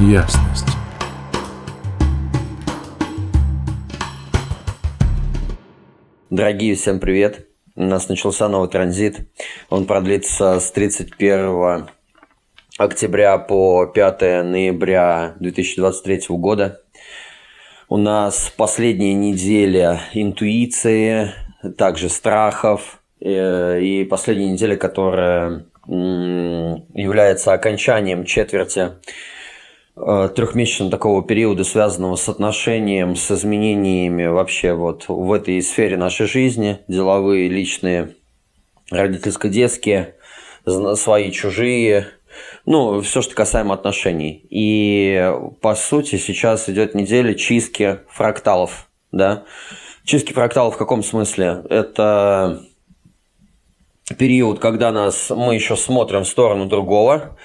[0.00, 0.66] ясность.
[6.30, 7.48] Дорогие, всем привет!
[7.74, 9.28] У нас начался новый транзит.
[9.70, 11.88] Он продлится с 31
[12.78, 16.80] октября по 5 ноября 2023 года.
[17.88, 21.32] У нас последняя неделя интуиции,
[21.76, 28.90] также страхов, э, и последняя неделя, которая является окончанием четверти
[30.34, 36.78] трехмесячного такого периода, связанного с отношением, с изменениями вообще вот в этой сфере нашей жизни,
[36.88, 38.14] деловые, личные,
[38.90, 40.14] родительско-детские,
[40.94, 42.08] свои, чужие,
[42.66, 44.46] ну, все, что касаемо отношений.
[44.50, 49.44] И, по сути, сейчас идет неделя чистки фракталов, да.
[50.04, 51.62] Чистки фракталов в каком смысле?
[51.68, 52.62] Это
[54.16, 57.36] период, когда нас, мы еще смотрим в сторону другого,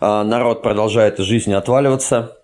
[0.00, 2.39] народ продолжает из жизни отваливаться,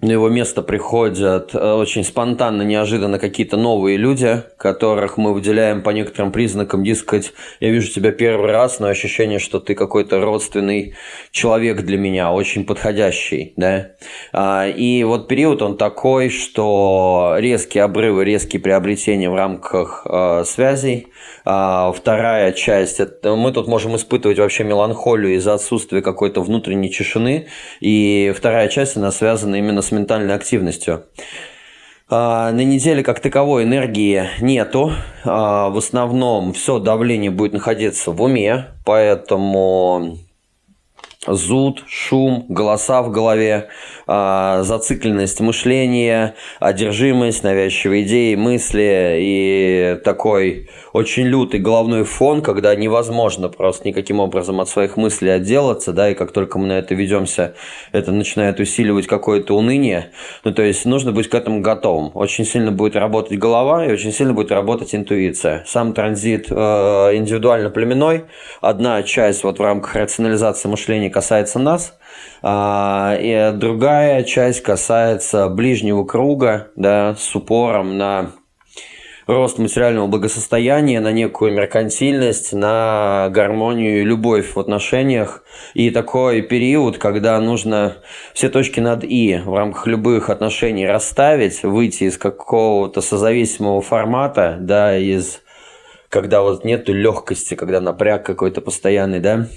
[0.00, 5.88] на его место приходят э, очень спонтанно, неожиданно какие-то новые люди, которых мы выделяем по
[5.88, 10.94] некоторым признакам, дескать, я вижу тебя первый раз, но ощущение, что ты какой-то родственный
[11.30, 13.92] человек для меня, очень подходящий, да.
[14.34, 21.06] А, и вот период он такой, что резкие обрывы, резкие приобретения в рамках э, связей.
[21.46, 27.46] А, вторая часть, это мы тут можем испытывать вообще меланхолию из-за отсутствия какой-то внутренней тишины.
[27.80, 31.04] И вторая часть, она связана именно с ментальной активностью.
[32.08, 34.92] А, на неделе как таковой энергии нету.
[35.24, 40.18] А, в основном все давление будет находиться в уме, поэтому
[41.26, 43.68] зуд, шум, голоса в голове,
[44.06, 53.48] э, зацикленность мышления, одержимость, навязчивые идеи, мысли и такой очень лютый головной фон, когда невозможно
[53.48, 57.54] просто никаким образом от своих мыслей отделаться, да, и как только мы на это ведемся,
[57.92, 60.10] это начинает усиливать какое-то уныние.
[60.44, 62.12] Ну, то есть нужно быть к этому готовым.
[62.14, 65.64] Очень сильно будет работать голова и очень сильно будет работать интуиция.
[65.66, 68.24] Сам транзит э, индивидуально племенной.
[68.62, 71.94] Одна часть вот в рамках рационализации мышления касается нас,
[72.42, 78.32] а, и другая часть касается ближнего круга, да, с упором на
[79.26, 85.42] рост материального благосостояния, на некую меркантильность, на гармонию и любовь в отношениях.
[85.72, 87.96] И такой период, когда нужно
[88.34, 94.98] все точки над «и» в рамках любых отношений расставить, выйти из какого-то созависимого формата, да,
[94.98, 95.40] из
[96.10, 99.48] когда вот нету легкости, когда напряг какой-то постоянный, да,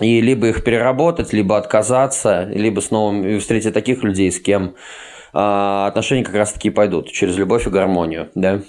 [0.00, 4.74] и либо их переработать, либо отказаться, либо снова встретить таких людей, с кем
[5.32, 8.60] а, отношения как раз-таки пойдут через любовь и гармонию, да.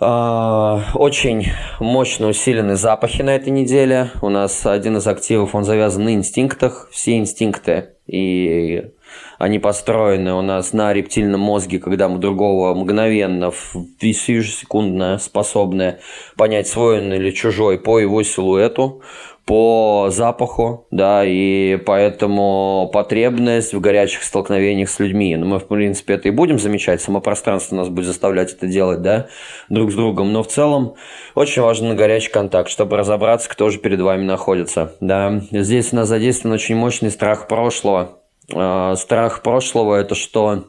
[0.00, 1.48] А, очень
[1.78, 4.10] мощно усилены запахи на этой неделе.
[4.22, 6.88] У нас один из активов, он завязан на инстинктах.
[6.90, 8.90] Все инстинкты и
[9.38, 15.98] они построены у нас на рептильном мозге, когда мы другого мгновенно, в секундно способны
[16.36, 19.02] понять свой он или чужой по его силуэту
[19.50, 25.34] по запаху, да, и поэтому потребность в горячих столкновениях с людьми.
[25.34, 29.02] Ну, мы, в принципе, это и будем замечать, само пространство нас будет заставлять это делать,
[29.02, 29.26] да,
[29.68, 30.32] друг с другом.
[30.32, 30.94] Но в целом
[31.34, 35.42] очень важен горячий контакт, чтобы разобраться, кто же перед вами находится, да.
[35.50, 38.20] Здесь у нас задействован очень мощный страх прошлого.
[38.54, 40.66] А, страх прошлого– это что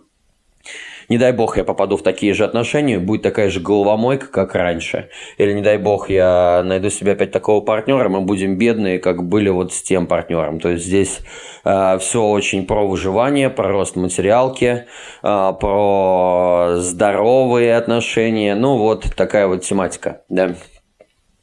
[1.11, 5.09] не дай бог я попаду в такие же отношения, будет такая же головомойка, как раньше.
[5.37, 9.49] Или не дай бог я найду себе опять такого партнера, мы будем бедные, как были
[9.49, 10.61] вот с тем партнером.
[10.61, 11.19] То есть здесь
[11.65, 14.85] э, все очень про выживание, про рост материалки,
[15.21, 18.55] э, про здоровые отношения.
[18.55, 20.21] Ну вот такая вот тематика.
[20.29, 20.55] Да.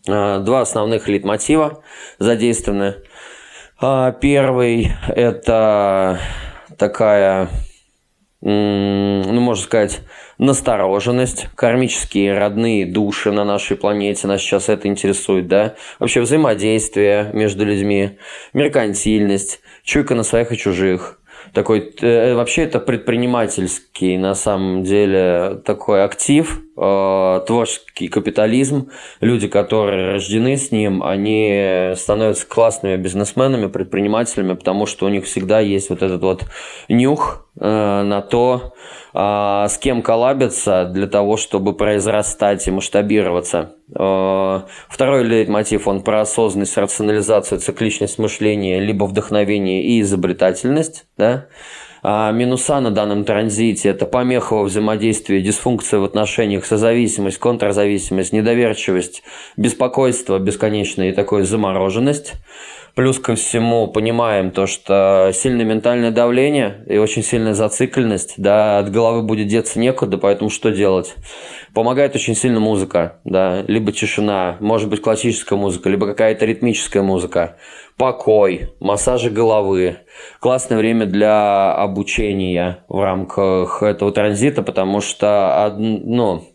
[0.09, 1.83] Э, два основных литмотива
[2.19, 2.95] задействованы.
[4.21, 6.19] Первый это
[6.79, 7.49] такая
[8.41, 10.01] ну, можно сказать,
[10.39, 17.65] настороженность, кармические родные души на нашей планете, нас сейчас это интересует, да, вообще взаимодействие между
[17.65, 18.19] людьми,
[18.53, 21.19] меркантильность, чуйка на своих и чужих,
[21.53, 28.91] такой, э, вообще это предпринимательский на самом деле такой актив, э, творческий капитализм.
[29.21, 35.61] Люди, которые рождены с ним, они становятся классными бизнесменами, предпринимателями, потому что у них всегда
[35.61, 36.45] есть вот этот вот
[36.89, 38.75] нюх э, на то,
[39.15, 39.19] э,
[39.69, 43.78] с кем коллабиться для того, чтобы произрастать и масштабироваться.
[43.95, 51.07] Э, второй лейтмотив, он про осознанность, рационализацию, цикличность мышления, либо вдохновение и изобретательность.
[51.17, 51.47] Да?
[52.03, 59.23] А минуса на данном транзите– это помеха во взаимодействии, дисфункция в отношениях, созависимость, контрзависимость, недоверчивость,
[59.57, 62.35] беспокойство бесконечное и такое замороженность.
[62.99, 68.91] Плюс ко всему понимаем то, что сильное ментальное давление и очень сильная зацикленность, да, от
[68.91, 71.15] головы будет деться некуда, поэтому что делать?
[71.75, 77.57] Помогает очень сильно музыка, да, либо тишина, может быть классическая музыка, либо какая-то ритмическая музыка,
[77.97, 79.99] покой, массажи головы.
[80.41, 86.49] Классное время для обучения в рамках этого транзита, потому что, ну,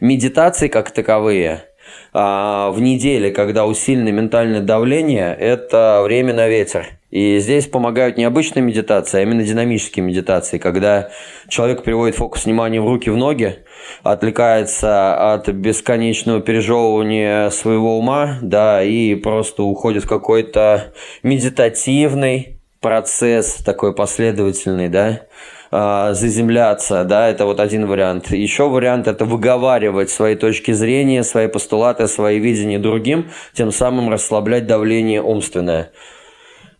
[0.00, 1.66] медитации как таковые–
[2.12, 6.86] в неделе, когда усиленное ментальное давление, это время на ветер.
[7.10, 11.10] И здесь помогают не обычные медитации, а именно динамические медитации, когда
[11.48, 13.58] человек приводит фокус внимания в руки, в ноги,
[14.04, 20.92] отвлекается от бесконечного пережевывания своего ума, да, и просто уходит в какой-то
[21.24, 25.22] медитативный процесс, такой последовательный, да,
[25.70, 28.30] э, заземляться, да, это вот один вариант.
[28.30, 34.66] Еще вариант– это выговаривать свои точки зрения, свои постулаты, свои видения другим, тем самым расслаблять
[34.66, 35.90] давление умственное.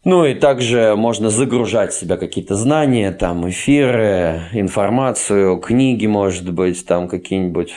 [0.02, 6.86] Ну и также можно загружать в себя какие-то знания, там эфиры, информацию, книги, может быть,
[6.86, 7.74] там какие-нибудь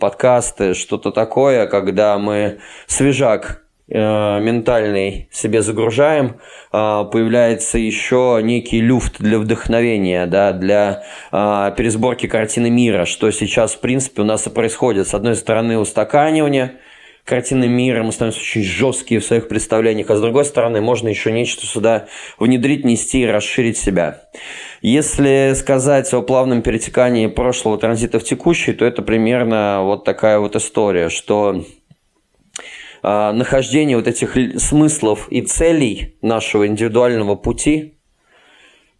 [0.00, 6.40] подкасты, что-то такое, когда мы свежак ментальный себе загружаем,
[6.72, 13.74] а, появляется еще некий люфт для вдохновения, да, для а, пересборки картины мира, что сейчас,
[13.74, 15.08] в принципе, у нас и происходит.
[15.08, 16.74] С одной стороны, устаканивание
[17.24, 21.30] картины мира, мы становимся очень жесткие в своих представлениях, а с другой стороны, можно еще
[21.32, 22.08] нечто сюда
[22.38, 24.22] внедрить, нести и расширить себя.
[24.80, 30.56] Если сказать о плавном перетекании прошлого транзита в текущий, то это примерно вот такая вот
[30.56, 31.64] история, что
[33.02, 37.94] а, нахождение вот этих смыслов и целей нашего индивидуального пути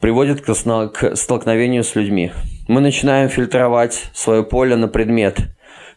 [0.00, 0.55] приводит к,
[1.17, 2.33] столкновению с людьми.
[2.69, 5.39] Мы начинаем фильтровать свое поле на предмет.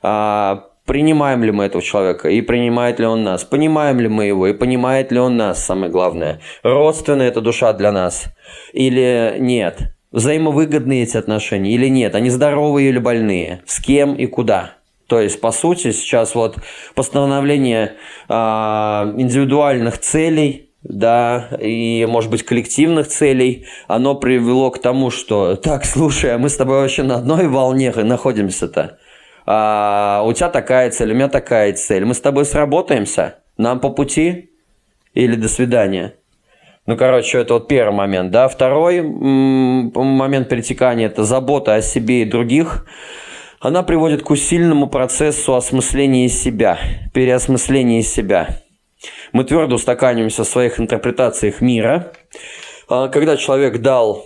[0.01, 3.43] А, принимаем ли мы этого человека и принимает ли он нас?
[3.43, 6.41] Понимаем ли мы его и понимает ли он нас, самое главное?
[6.63, 8.25] Родственная эта душа для нас
[8.73, 9.95] или нет?
[10.11, 12.15] Взаимовыгодные эти отношения или нет?
[12.15, 13.61] Они здоровые или больные?
[13.65, 14.80] С кем и куда?
[15.11, 16.55] То есть, по сути, сейчас вот
[16.95, 17.95] постановление
[18.29, 25.83] э, индивидуальных целей, да, и, может быть, коллективных целей, оно привело к тому, что, так,
[25.83, 28.99] слушай, а мы с тобой вообще на одной волне находимся-то.
[29.45, 32.05] А, у тебя такая цель, у меня такая цель.
[32.05, 33.39] Мы с тобой сработаемся?
[33.57, 34.51] Нам по пути?
[35.13, 36.13] Или до свидания?
[36.85, 38.47] Ну, короче, это вот первый момент, да.
[38.47, 42.87] Второй момент перетекания– это забота о себе и других–
[43.61, 46.79] она приводит к усиленному процессу осмысления себя,
[47.13, 48.57] переосмысления себя.
[49.33, 52.11] Мы твердо устаканиваемся в своих интерпретациях мира.
[52.89, 54.25] А когда человек дал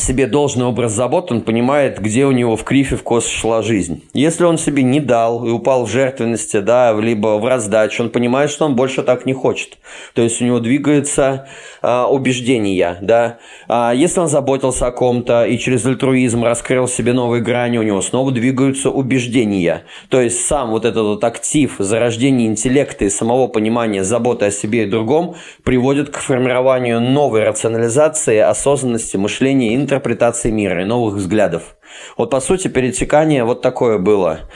[0.00, 4.02] себе должный образ забот, он понимает, где у него в крифе в кос шла жизнь.
[4.12, 8.50] Если он себе не дал и упал в жертвенности, да, либо в раздачу, он понимает,
[8.50, 9.78] что он больше так не хочет.
[10.14, 11.46] То есть у него двигается
[11.82, 13.38] а, убеждение, да.
[13.68, 18.00] А если он заботился о ком-то и через альтруизм раскрыл себе новые грани, у него
[18.02, 19.84] снова двигаются убеждения.
[20.08, 24.84] То есть сам вот этот вот актив зарождения интеллекта и самого понимания заботы о себе
[24.84, 31.76] и другом приводит к формированию новой рационализации, осознанности, мышления, интерпретации мира и новых взглядов.
[32.16, 34.48] Вот по сути перетекание вот такое было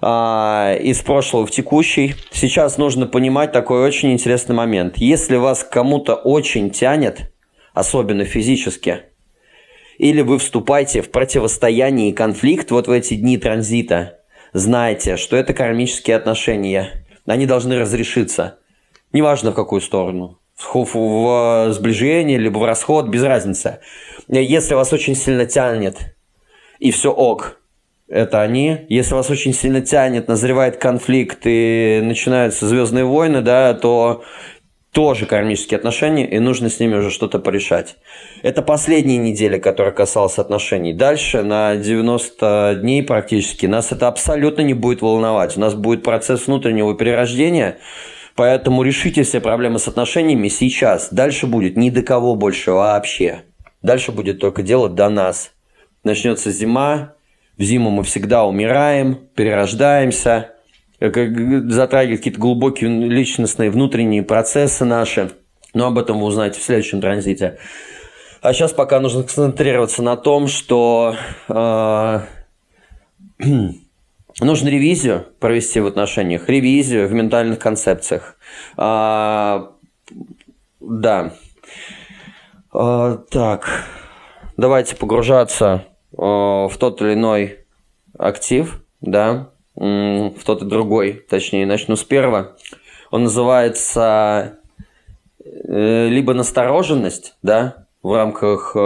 [0.00, 2.14] а, из прошлого в текущий.
[2.32, 4.96] Сейчас нужно понимать такой очень интересный момент.
[4.96, 7.32] Если вас кому-то очень тянет,
[7.74, 9.02] особенно физически,
[9.98, 14.20] или вы вступаете в противостояние и конфликт вот в эти дни транзита,
[14.54, 17.06] знайте, что это кармические отношения.
[17.26, 18.58] Они должны разрешиться.
[19.12, 23.78] Неважно в какую сторону в сближение, либо в расход, без разницы.
[24.28, 26.16] Если вас очень сильно тянет,
[26.78, 27.60] и все ок,
[28.08, 28.86] это они.
[28.88, 34.22] Если вас очень сильно тянет, назревает конфликт и начинаются звездные войны, да, то
[34.90, 37.96] тоже кармические отношения, и нужно с ними уже что-то порешать.
[38.42, 40.94] Это последняя неделя, которая касалась отношений.
[40.94, 45.56] Дальше, на 90 дней практически, нас это абсолютно не будет волновать.
[45.56, 47.76] У нас будет процесс внутреннего перерождения,
[48.38, 51.08] Поэтому решите все проблемы с отношениями сейчас.
[51.10, 53.42] Дальше будет ни до кого больше вообще.
[53.82, 55.50] Дальше будет только дело до нас.
[56.04, 57.14] Начнется зима.
[57.56, 60.52] В зиму мы всегда умираем, перерождаемся.
[61.00, 65.32] Затрагивает какие-то глубокие личностные внутренние процессы наши.
[65.74, 67.58] Но об этом вы узнаете в следующем транзите.
[68.40, 71.16] А сейчас пока нужно концентрироваться на том, что
[71.48, 72.20] э,
[74.40, 78.36] Нужно ревизию провести в отношениях, ревизию в ментальных концепциях.
[78.76, 79.72] А,
[80.78, 81.32] да.
[82.72, 83.84] А, так,
[84.56, 87.66] давайте погружаться а, в тот или иной
[88.16, 92.56] актив, да, в тот и другой, точнее, начну с первого.
[93.10, 94.58] Он называется
[95.40, 98.78] э, либо настороженность, да, в рамках э,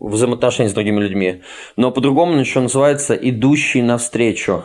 [0.00, 1.42] взаимоотношений с другими людьми,
[1.76, 4.64] но по-другому он еще называется идущий навстречу.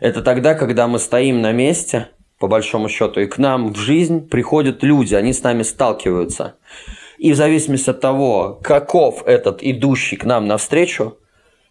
[0.00, 4.28] Это тогда, когда мы стоим на месте, по большому счету, и к нам в жизнь
[4.28, 6.56] приходят люди, они с нами сталкиваются.
[7.18, 11.18] И в зависимости от того, каков этот идущий к нам навстречу,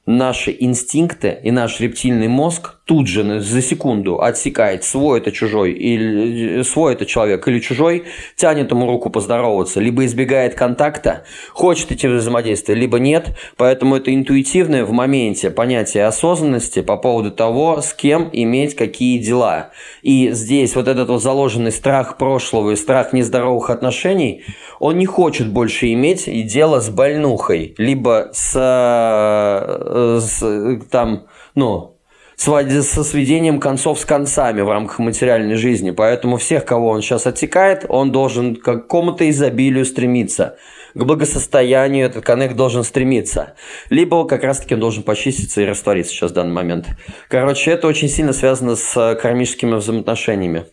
[0.05, 6.60] наши инстинкты и наш рептильный мозг тут же за секунду отсекает, свой это чужой, или
[6.60, 8.03] э, свой это человек или чужой,
[8.36, 13.38] тянет ему руку поздороваться, либо избегает контакта, хочет идти в взаимодействие, либо нет.
[13.55, 19.72] Поэтому это интуитивное в моменте понятие осознанности по поводу того, с кем иметь какие дела.
[20.01, 24.43] И здесь вот этот вот заложенный страх прошлого и страх нездоровых отношений,
[24.79, 28.53] он не хочет больше иметь и дело с больнухой, либо с,
[29.93, 31.93] э, с там, ну,
[32.35, 35.91] со сведением концов с концами в рамках материальной жизни.
[35.91, 40.57] Поэтому всех, кого он сейчас отсекает, он должен к какому-то изобилию стремиться.
[40.93, 43.55] К благосостоянию этот коннект должен стремиться.
[43.89, 46.88] Либо как раз-таки он должен почиститься и раствориться сейчас в данный момент.
[47.29, 50.65] Короче, это очень сильно связано с кармическими взаимоотношениями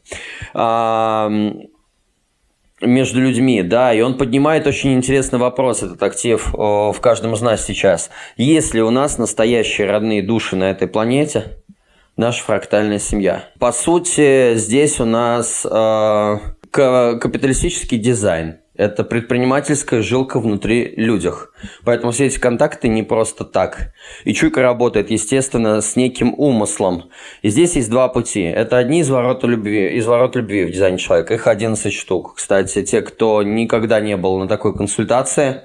[2.81, 7.65] между людьми, да, и он поднимает очень интересный вопрос, этот актив в каждом из нас
[7.65, 8.11] сейчас.
[8.37, 11.59] Есть ли у нас настоящие родные души на этой планете?
[12.17, 13.45] Наша фрактальная семья.
[13.59, 16.39] По сути, здесь у нас э,
[16.71, 18.60] капиталистический дизайн.
[18.81, 21.53] Это предпринимательская жилка внутри людях.
[21.85, 23.93] Поэтому все эти контакты не просто так.
[24.25, 27.11] И чуйка работает, естественно, с неким умыслом.
[27.43, 28.41] И здесь есть два пути.
[28.41, 31.35] Это одни из ворот любви, из ворот любви в дизайне человека.
[31.35, 32.37] Их 11 штук.
[32.37, 35.61] Кстати, те, кто никогда не был на такой консультации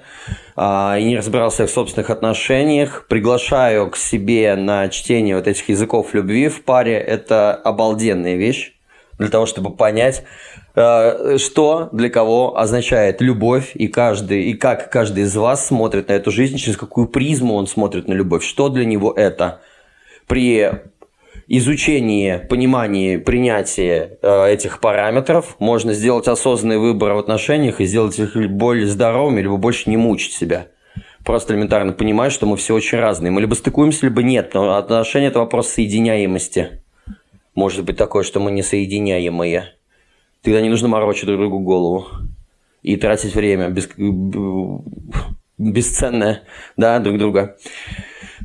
[0.54, 6.12] а, и не разбирался в собственных отношениях, приглашаю к себе на чтение вот этих языков
[6.12, 6.98] любви в паре.
[6.98, 8.74] Это обалденная вещь
[9.18, 10.24] для того, чтобы понять,
[10.76, 16.30] что для кого означает любовь, и, каждый, и как каждый из вас смотрит на эту
[16.30, 19.62] жизнь, через какую призму он смотрит на любовь, что для него это.
[20.26, 20.70] При
[21.48, 28.34] изучении, понимании, принятии э, этих параметров можно сделать осознанный выбор в отношениях и сделать их
[28.50, 30.68] более здоровыми, либо больше не мучить себя.
[31.24, 33.30] Просто элементарно понимать, что мы все очень разные.
[33.30, 34.54] Мы либо стыкуемся, либо нет.
[34.54, 36.82] Но отношения– это вопрос соединяемости.
[37.54, 39.75] Может быть такое, что мы несоединяемые.
[40.46, 42.06] Тогда не нужно морочить друг другу голову
[42.80, 43.88] и тратить время без,
[45.58, 46.42] бесценное
[46.76, 47.56] да, друг друга.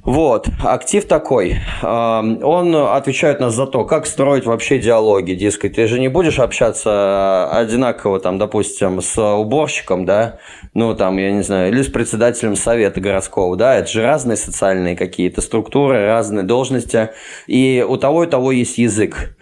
[0.03, 1.58] Вот, актив такой.
[1.84, 5.34] Он отвечает нас за то, как строить вообще диалоги.
[5.34, 10.39] Дескать, ты же не будешь общаться одинаково, там, допустим, с уборщиком, да,
[10.74, 14.96] ну, там, я не знаю, или с председателем совета городского, да, это же разные социальные
[14.96, 17.12] какие-то структуры, разные должности,
[17.46, 19.36] и у того и того есть язык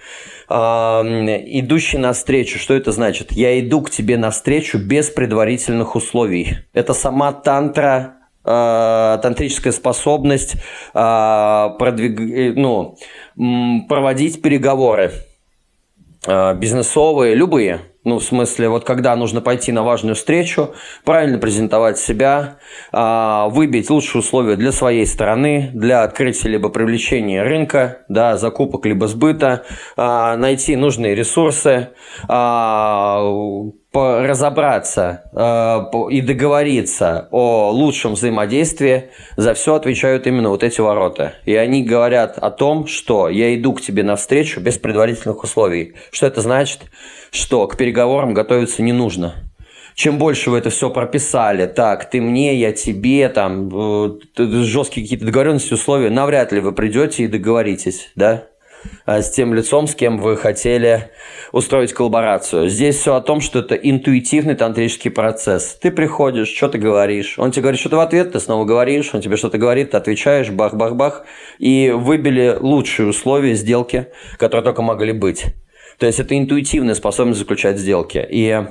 [0.50, 2.58] идущий навстречу.
[2.58, 3.32] Что это значит?
[3.32, 6.58] Я иду к тебе навстречу без предварительных условий.
[6.74, 8.20] Это сама тантра
[8.52, 10.56] а, тантрическая способность
[10.94, 12.20] а, продвиг...
[12.20, 12.98] Э, ну,
[13.88, 15.12] проводить переговоры
[16.26, 17.82] а, бизнесовые, любые.
[18.10, 20.74] Ну, в смысле, вот когда нужно пойти на важную встречу,
[21.06, 22.58] правильно презентовать себя,
[22.92, 29.08] а, выбить лучшие условия для своей стороны, для открытия либо привлечения рынка, да, закупок либо
[29.08, 29.64] сбыта,
[29.96, 31.90] а, найти нужные ресурсы,
[32.28, 33.22] а,
[33.92, 35.24] разобраться
[36.12, 41.34] и договориться о лучшем взаимодействии, за все отвечают именно вот эти ворота.
[41.46, 45.96] И они говорят о том, что я иду к тебе навстречу без предварительных условий.
[46.12, 46.82] Что это значит?
[47.32, 49.36] Что к переговорам готовиться не нужно.
[49.96, 54.20] Чем больше вы это все прописали, так, ты мне, я тебе, там, э,
[54.64, 58.46] жесткие какие-то договоренности, условия, навряд ли вы придете и договоритесь, да?
[59.06, 61.10] А, с тем лицом, с кем вы хотели
[61.52, 62.70] устроить коллаборацию.
[62.70, 65.78] Здесь все о том, что это интуитивный тантрический процесс.
[65.82, 69.22] Ты приходишь, что ты говоришь, он тебе говорит что-то в ответ, ты снова говоришь, он
[69.22, 71.26] тебе что-то говорит, ты отвечаешь, бах-бах-бах,
[71.58, 74.08] и выбили лучшие условия сделки,
[74.38, 75.48] которые только могли быть.
[76.00, 78.26] То есть это интуитивная способность заключать сделки.
[78.30, 78.66] И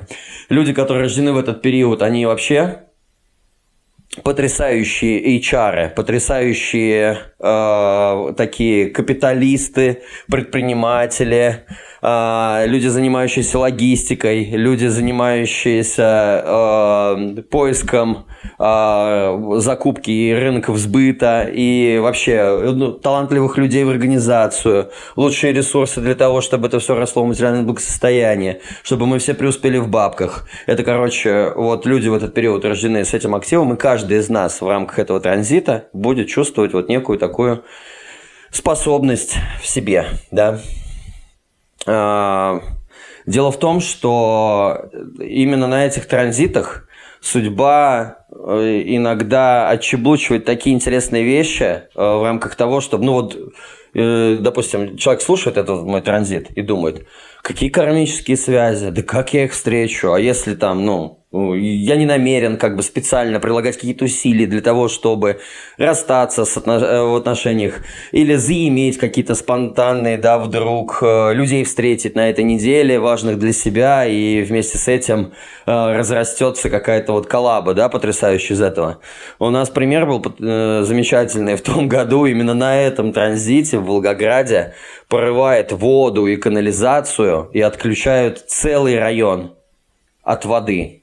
[0.48, 2.84] люди, которые рождены в этот период, они вообще
[4.24, 11.64] потрясающие HR, потрясающие э, такие капиталисты, предприниматели,
[12.02, 18.26] э, люди, занимающиеся логистикой, люди, занимающиеся э, поиском
[18.58, 26.40] закупки и рынков сбыта и вообще ну, талантливых людей в организацию, лучшие ресурсы для того,
[26.40, 30.48] чтобы это все росло в материальное благосостояние, чтобы мы все преуспели в бабках.
[30.66, 34.60] Это, короче, вот люди в этот период рождены с этим активом, и каждый из нас
[34.60, 37.27] в рамках этого транзита будет чувствовать вот некую такую
[38.50, 40.60] способность в себе, да.
[41.86, 42.60] А,
[43.26, 46.88] дело в том, что именно на этих транзитах
[47.20, 53.36] судьба э, иногда отчеблучивает такие интересные вещи э, в рамках того, чтобы, ну вот,
[53.94, 57.06] э, допустим, человек слушает этот мой транзит и думает,
[57.42, 62.56] какие кармические связи, да как я их встречу, а если там, ну, я не намерен
[62.56, 65.40] как бы специально прилагать какие-то усилия для того, чтобы
[65.76, 67.82] расстаться с отно- э, в отношениях
[68.12, 74.06] или заиметь какие-то спонтанные, да, вдруг э, людей встретить на этой неделе, важных для себя,
[74.06, 75.34] и вместе с этим
[75.66, 79.00] э, разрастется какая-то вот коллаба, да, потрясающая из этого.
[79.38, 84.74] У нас пример был замечательный в том году, именно на этом транзите в Волгограде
[85.08, 89.54] порывает воду и канализацию и отключают целый район
[90.22, 90.97] от воды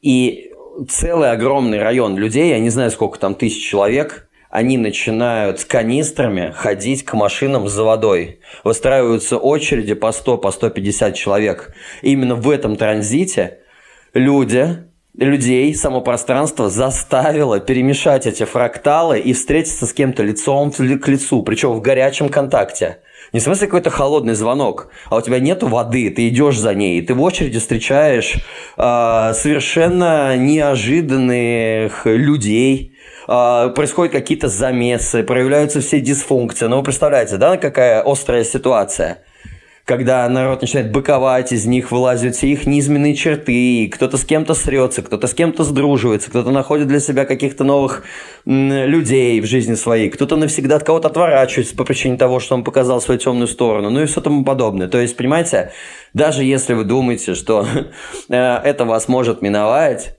[0.00, 0.52] и
[0.88, 6.52] целый огромный район людей, я не знаю, сколько там тысяч человек, они начинают с канистрами
[6.56, 8.40] ходить к машинам за водой.
[8.64, 11.74] Выстраиваются очереди по 100, по 150 человек.
[12.02, 13.58] И именно в этом транзите
[14.14, 21.42] люди, людей, само пространство заставило перемешать эти фракталы и встретиться с кем-то лицом к лицу,
[21.42, 22.98] причем в горячем контакте.
[23.32, 27.02] Не в смысле какой-то холодный звонок, а у тебя нету воды, ты идешь за ней,
[27.02, 28.36] ты в очереди встречаешь
[28.76, 32.96] э, совершенно неожиданных людей,
[33.28, 36.66] э, происходят какие-то замесы, проявляются все дисфункции.
[36.66, 39.22] Ну, вы представляете, да, какая острая ситуация?
[39.88, 45.00] Когда народ начинает быковать, из них вылазят все их низменные черты, кто-то с кем-то срется,
[45.00, 48.04] кто-то с кем-то сдруживается, кто-то находит для себя каких-то новых
[48.44, 53.00] людей в жизни своей, кто-то навсегда от кого-то отворачивается по причине того, что он показал
[53.00, 54.88] свою темную сторону, ну и все тому подобное.
[54.88, 55.72] То есть, понимаете,
[56.12, 57.66] даже если вы думаете, что
[58.28, 60.17] э, это вас может миновать,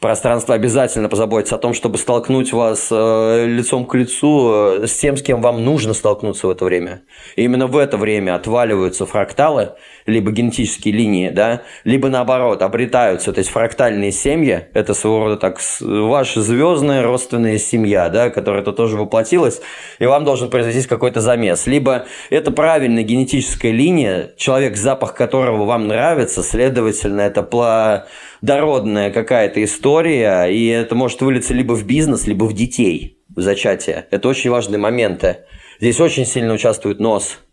[0.00, 5.16] пространство обязательно позаботится о том, чтобы столкнуть вас э, лицом к лицу э, с тем,
[5.16, 7.02] с кем вам нужно столкнуться в это время.
[7.36, 9.74] И именно в это время отваливаются фракталы,
[10.10, 15.60] либо генетические линии, да, либо наоборот, обретаются, то есть фрактальные семьи, это своего рода так
[15.80, 19.60] ваша звездная родственная семья, да, которая то тоже воплотилась,
[19.98, 21.66] и вам должен произойти какой-то замес.
[21.66, 30.44] Либо это правильная генетическая линия, человек, запах которого вам нравится, следовательно, это плодородная какая-то история,
[30.44, 34.06] и это может вылиться либо в бизнес, либо в детей, в зачатие.
[34.10, 35.38] Это очень важные моменты.
[35.80, 37.38] Здесь очень сильно участвует нос–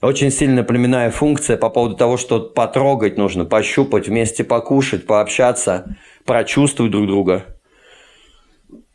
[0.00, 6.92] очень сильная племенная функция по поводу того, что потрогать нужно, пощупать, вместе покушать, пообщаться, прочувствовать
[6.92, 7.44] друг друга.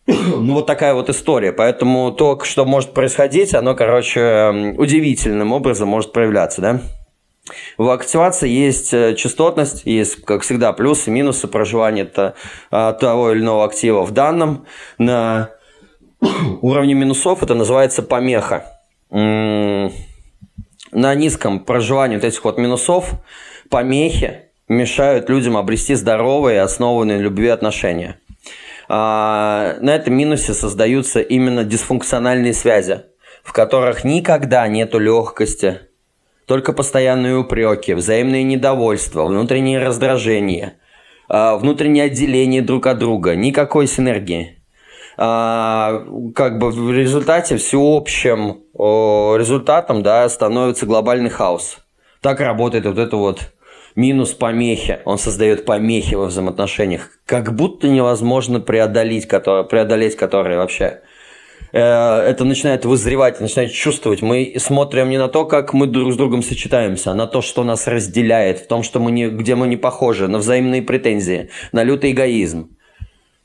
[0.08, 1.52] Ну, вот такая вот история.
[1.52, 6.82] Поэтому то, что может происходить, оно, короче, удивительным образом может проявляться, да?
[7.78, 12.10] В активации есть э, частотность, есть, как всегда, плюсы, минусы проживания
[12.72, 14.04] а, того или иного актива.
[14.04, 14.66] В данном
[14.98, 15.52] на
[16.62, 18.66] уровне минусов это называется помеха
[20.92, 23.12] на низком проживании вот этих вот минусов
[23.70, 28.20] помехи мешают людям обрести здоровые, основанные на любви отношения.
[28.88, 33.04] А, на этом минусе создаются именно дисфункциональные связи,
[33.44, 35.80] в которых никогда нету легкости,
[36.46, 40.74] только постоянные упреки, взаимное недовольство, внутреннее раздражение,
[41.28, 44.62] а, внутреннее отделение друг от друга, никакой синергии.
[45.18, 46.04] А,
[46.36, 51.78] как бы в результате всеобщим результатом да, становится глобальный хаос.
[52.22, 53.54] Так работает вот это вот
[53.96, 55.00] минус помехи.
[55.06, 57.10] Он создает помехи во взаимоотношениях.
[57.26, 61.02] Как будто невозможно преодолеть, которые, преодолеть которые вообще.
[61.72, 64.22] Э, это начинает вызревать, начинает чувствовать.
[64.22, 67.64] Мы смотрим не на то, как мы друг с другом сочетаемся, а на то, что
[67.64, 71.84] нас разделяет, в том, что мы не, где мы не похожи, на взаимные претензии, на
[71.84, 72.75] лютый эгоизм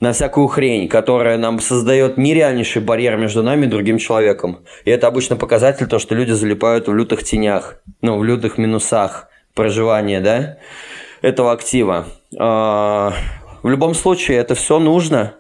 [0.01, 4.65] на всякую хрень, которая нам создает нереальнейший барьер между нами и другим человеком.
[4.87, 9.29] И это обычно показатель то, что люди залипают в лютых тенях, ну, в лютых минусах
[9.55, 10.57] проживания, да,
[11.21, 12.07] этого актива.
[12.39, 13.13] А,
[13.63, 15.35] в любом случае, это все нужно.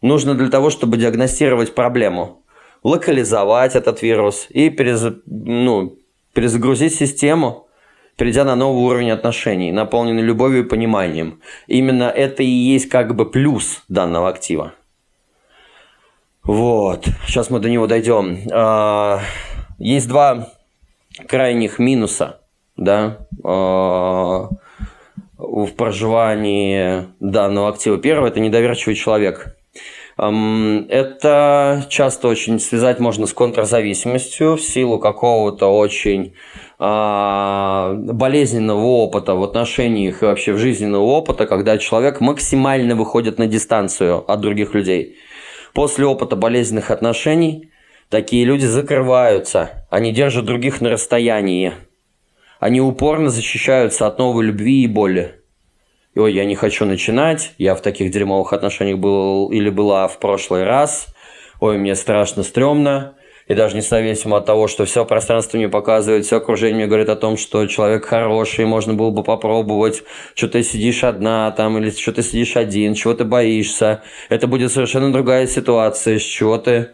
[0.00, 2.42] Нужно для того, чтобы диагностировать проблему,
[2.82, 5.04] локализовать этот вирус и перез...
[5.26, 5.98] ну,
[6.32, 7.66] перезагрузить систему,
[8.16, 11.40] перейдя на новый уровень отношений, наполненный любовью и пониманием.
[11.66, 14.74] Именно это и есть как бы плюс данного актива.
[16.42, 18.38] Вот, сейчас мы до него дойдем.
[18.52, 19.20] А,
[19.78, 20.48] есть два
[21.26, 22.40] крайних минуса,
[22.76, 24.48] да, а,
[25.36, 27.98] в проживании данного актива.
[27.98, 29.56] Первое– это недоверчивый человек.
[30.18, 36.34] Это часто очень связать можно с контрзависимостью в силу какого-то очень
[36.80, 44.24] болезненного опыта в отношениях и вообще в жизненного опыта, когда человек максимально выходит на дистанцию
[44.26, 45.18] от других людей.
[45.74, 47.70] После опыта болезненных отношений
[48.08, 51.74] такие люди закрываются, они держат других на расстоянии.
[52.60, 55.34] они упорно защищаются от новой любви и боли.
[56.14, 60.64] Ой, я не хочу начинать, я в таких дерьмовых отношениях был или была в прошлый
[60.64, 61.06] раз,
[61.60, 63.14] ой, мне страшно, стрёмно,
[63.50, 67.16] и даже независимо от того, что все пространство мне показывает, все окружение мне говорит о
[67.16, 70.04] том, что человек хороший, можно было бы попробовать,
[70.36, 74.04] что ты сидишь одна там, или что ты сидишь один, чего ты боишься.
[74.28, 76.90] Это будет совершенно другая ситуация, с чего ты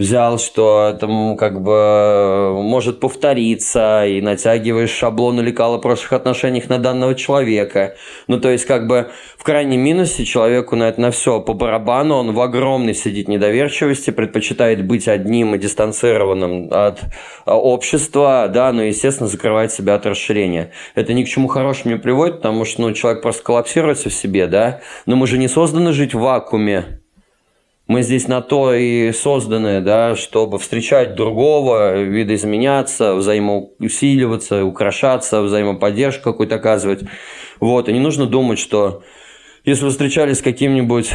[0.00, 1.06] взял, что это
[1.38, 7.96] как бы может повториться, и натягиваешь шаблон лекала прошлых отношениях на данного человека.
[8.26, 12.14] Ну, то есть, как бы в крайнем минусе человеку на это на все по барабану,
[12.14, 17.00] он в огромной сидит недоверчивости, предпочитает быть одним и дистанцированным от
[17.44, 20.72] а, общества, да, но, естественно, закрывает себя от расширения.
[20.94, 24.46] Это ни к чему хорошему не приводит, потому что, ну, человек просто коллапсируется в себе,
[24.46, 26.99] да, но мы же не созданы жить в вакууме,
[27.90, 36.54] мы здесь на то и созданы, да, чтобы встречать другого, видоизменяться, взаимоусиливаться, украшаться, взаимоподдержку какую-то
[36.54, 37.00] оказывать.
[37.58, 39.02] Вот, и не нужно думать, что
[39.64, 41.10] если вы встречались с каким-нибудь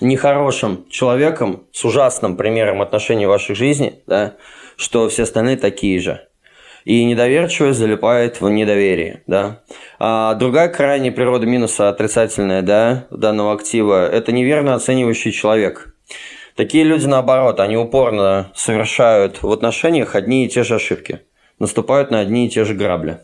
[0.00, 4.36] нехорошим человеком, с ужасным примером отношений в вашей жизни, да,
[4.76, 6.28] что все остальные такие же
[6.84, 9.60] и недоверчивость залипает в недоверие, да.
[9.98, 15.94] А другая крайняя природа минуса отрицательная, да, данного актива– это неверно оценивающий человек.
[16.56, 21.20] Такие люди, наоборот, они упорно совершают в отношениях одни и те же ошибки,
[21.58, 23.20] наступают на одни и те же грабли.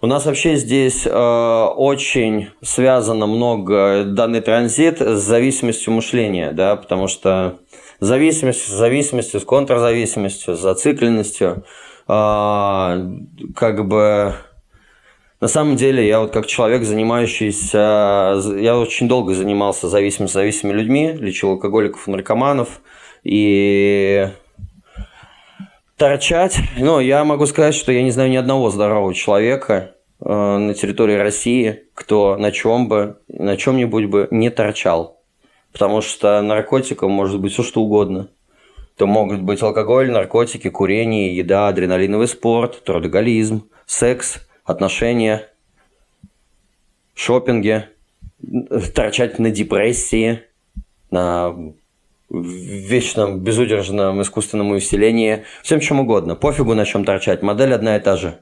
[0.00, 7.08] У нас вообще здесь э, очень связано много данный транзит с зависимостью мышления, да, потому
[7.08, 7.58] что
[7.98, 11.64] зависимость с зависимостью, с контрзависимостью, с зацикленностью–
[12.08, 14.34] как бы
[15.40, 21.12] на самом деле, я вот как человек, занимающийся, я очень долго занимался зависимыми, зависимыми людьми,
[21.12, 22.80] лечил алкоголиков наркоманов,
[23.22, 24.30] и
[25.96, 30.74] торчать, ну, я могу сказать, что я не знаю ни одного здорового человека э, на
[30.74, 35.22] территории России, кто на чем бы, на чем-нибудь бы не торчал.
[35.72, 38.28] Потому что наркотиком может быть все что угодно
[38.98, 45.48] то могут быть алкоголь, наркотики, курение, еда, адреналиновый спорт, трудоголизм, секс, отношения,
[47.14, 47.84] шопинги,
[48.94, 50.42] торчать на депрессии,
[51.10, 51.54] на
[52.28, 56.34] вечном безудержном искусственном усилении, всем чем угодно.
[56.34, 58.40] Пофигу на чем торчать, модель одна и та же.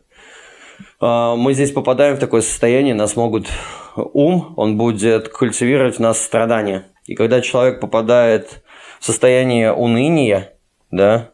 [1.01, 3.47] А, мы здесь попадаем в такое состояние, нас могут
[3.95, 6.87] ум, он будет культивировать в нас страдания.
[7.05, 8.63] И когда человек попадает
[9.07, 10.53] состояние уныния,
[10.91, 11.31] да,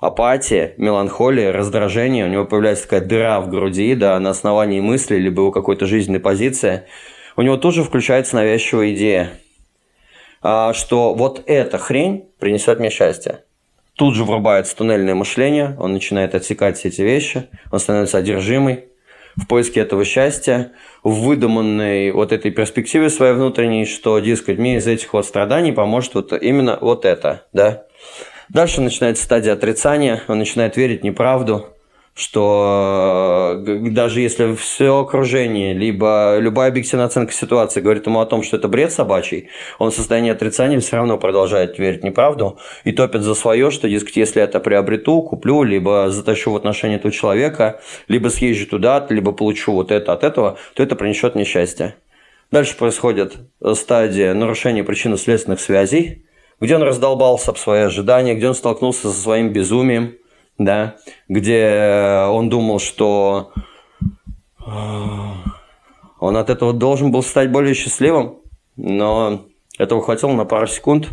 [0.00, 5.40] апатия, меланхолия, раздражение, у него появляется такая дыра в груди, да, на основании мысли, либо
[5.40, 6.82] у какой-то жизненной позиции,
[7.36, 9.30] у него тоже включается навязчивая идея,
[10.42, 13.44] а, что вот эта хрень принесет мне счастье.
[13.94, 18.84] Тут же врубается туннельное мышление, он начинает отсекать все эти вещи, он становится одержимый,
[19.36, 20.72] в поиске этого счастья,
[21.04, 26.14] в выдуманной вот этой перспективе своей внутренней, что, дескать, мне из этих вот страданий поможет
[26.14, 27.84] вот именно вот это, да.
[28.48, 31.73] Дальше начинается стадия отрицания, он начинает верить в неправду,
[32.14, 38.44] что э, даже если все окружение, либо любая объективная оценка ситуации говорит ему о том,
[38.44, 39.48] что это бред собачий,
[39.80, 44.16] он в состоянии отрицания все равно продолжает верить неправду и топит за свое, что, дескать,
[44.16, 49.72] если это приобрету, куплю, либо затащу в отношения этого человека, либо съезжу туда, либо получу
[49.72, 51.96] вот это от этого, то это принесет мне счастье.
[52.52, 53.34] Дальше происходит
[53.74, 56.26] стадия нарушения причинно-следственных связей,
[56.60, 60.14] где он раздолбался об свои ожидания, где он столкнулся со своим безумием,
[60.58, 60.96] да,
[61.28, 63.52] где он думал, что
[64.64, 64.70] э,
[66.20, 68.38] он от этого должен был стать более счастливым,
[68.76, 69.46] но
[69.78, 71.08] этого хватило на пару секунд,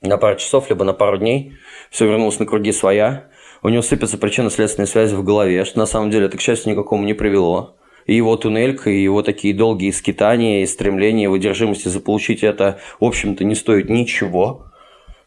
[0.00, 1.54] на пару часов, либо на пару дней.
[1.90, 3.28] Все вернулось на круги своя.
[3.62, 7.04] У него сыпятся причинно-следственные связи в голове, что на самом деле это, к счастью, никакому
[7.04, 7.76] не привело.
[8.06, 13.04] И его туннелька, и его такие долгие скитания, и стремление, и выдержимости заполучить это, в
[13.04, 14.67] общем-то, не стоит ничего.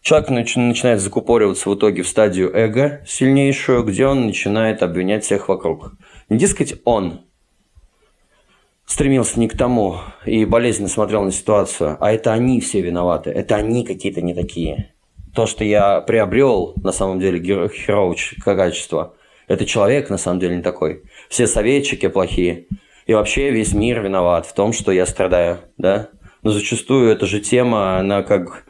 [0.02, 5.94] Человек начинает закупориваться в итоге в стадию эго сильнейшую, где он начинает обвинять всех вокруг.
[6.28, 7.22] Не дескать он
[8.86, 13.56] стремился не к тому и болезненно смотрел на ситуацию, а это они все виноваты, это
[13.56, 14.92] они какие-то не такие.
[15.36, 19.14] То, что я приобрел, на самом деле, херовое качество,
[19.48, 21.04] это человек на самом деле не такой.
[21.30, 22.68] Все советчики плохие.
[23.06, 26.10] И вообще весь мир виноват в том, что я страдаю, да?
[26.44, 28.66] Но зачастую эта же тема, она как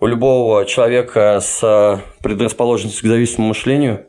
[0.00, 4.06] у любого человека с э, предрасположенностью к зависимому мышлению,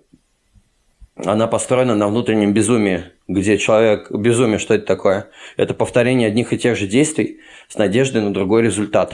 [1.17, 4.09] она построена на внутреннем безумии, где человек...
[4.09, 5.27] Безумие, что это такое?
[5.57, 9.13] Это повторение одних и тех же действий с надеждой на другой результат.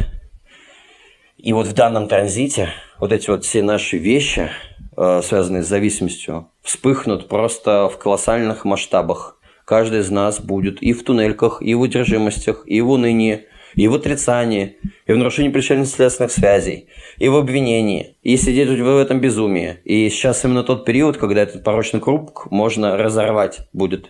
[1.38, 4.50] И вот в данном транзите вот эти вот все наши вещи,
[4.96, 9.40] э, связанные с зависимостью, вспыхнут просто в колоссальных масштабах.
[9.66, 13.47] Каждый из нас будет и в туннельках, и в удержимостях, и в унынии,
[13.78, 19.22] и в отрицании, и в нарушении причинно-следственных связей, и в обвинении, и сидеть в этом
[19.22, 19.78] безумии.
[19.86, 24.10] И сейчас именно тот период, когда этот порочный круг можно разорвать будет.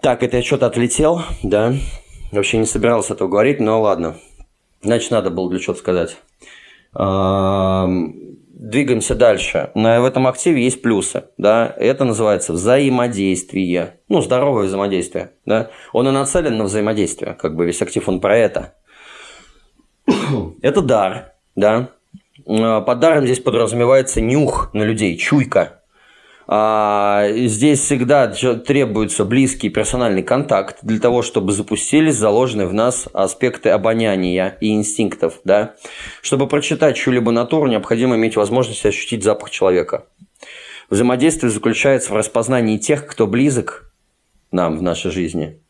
[0.00, 1.74] Так, это я что-то отлетел, да?
[2.30, 4.16] Вообще не собирался этого говорить, но ладно.
[4.80, 6.16] Значит, надо было для чего-то сказать.
[8.56, 9.70] Двигаемся дальше.
[9.74, 11.24] В этом активе есть плюсы.
[11.38, 11.74] Да?
[11.76, 13.98] Это называется взаимодействие.
[14.08, 15.32] Ну, здоровое взаимодействие.
[15.44, 15.70] Да?
[15.92, 17.34] Он и нацелен на взаимодействие.
[17.34, 18.74] Как бы весь актив, он про это.
[20.62, 21.34] Это дар.
[21.56, 21.90] Да?
[22.46, 25.82] А, под даром здесь подразумевается нюх на людей, чуйка.
[26.46, 33.70] А, здесь всегда требуется близкий персональный контакт для того, чтобы запустились заложенные в нас аспекты
[33.70, 35.40] обоняния и инстинктов.
[35.44, 35.74] Да?
[36.22, 40.06] Чтобы прочитать чью-либо натуру, необходимо иметь возможность ощутить запах человека.
[40.90, 43.90] Взаимодействие заключается в распознании тех, кто близок
[44.52, 45.60] нам в нашей жизни,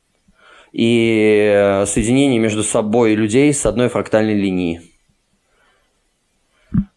[0.73, 4.94] и соединении между собой людей с одной фрактальной линией.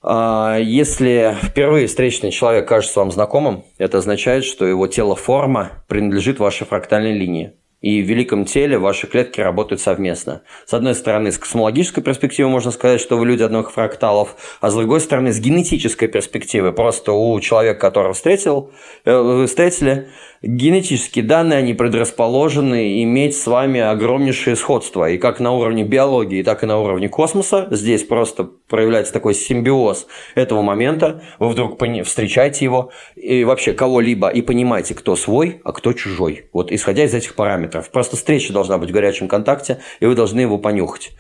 [0.10, 6.66] А, если впервые встречный человек кажется вам знакомым, это означает, что его тело-форма принадлежит вашей
[6.66, 7.56] фрактальной линии.
[7.82, 10.44] И в великом теле ваши клетки работают совместно.
[10.66, 14.76] С одной стороны, с космологической перспективы можно сказать, что вы люди одних фракталов, а с
[14.76, 16.72] другой стороны, с генетической перспективы.
[16.72, 18.72] Просто у человека, которого встретил,
[19.04, 20.08] э, вы встретили,
[20.42, 25.10] генетические данные, они предрасположены иметь с вами огромнейшее сходство.
[25.10, 27.68] И как на уровне биологии, так и на уровне космоса.
[27.72, 31.22] Здесь просто проявляется такой симбиоз этого момента.
[31.40, 36.46] Вы вдруг встречаете его и вообще кого-либо и понимаете, кто свой, а кто чужой.
[36.54, 37.90] Вот исходя из этих параметров.
[37.92, 41.12] Просто встреча должна быть в горячем контакте, и вы должны его понюхать.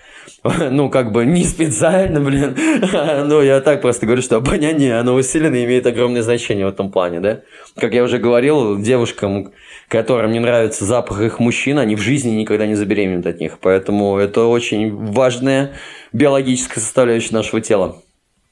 [0.71, 2.55] Ну, как бы не специально, блин.
[3.25, 6.91] Ну, я так просто говорю, что обоняние, оно усилено и имеет огромное значение в этом
[6.91, 7.41] плане, да?
[7.75, 9.51] Как я уже говорил, девушкам,
[9.87, 13.57] которым не нравится запах их мужчин, они в жизни никогда не забеременеют от них.
[13.61, 15.73] Поэтому это очень важная
[16.13, 18.01] биологическая составляющая нашего тела.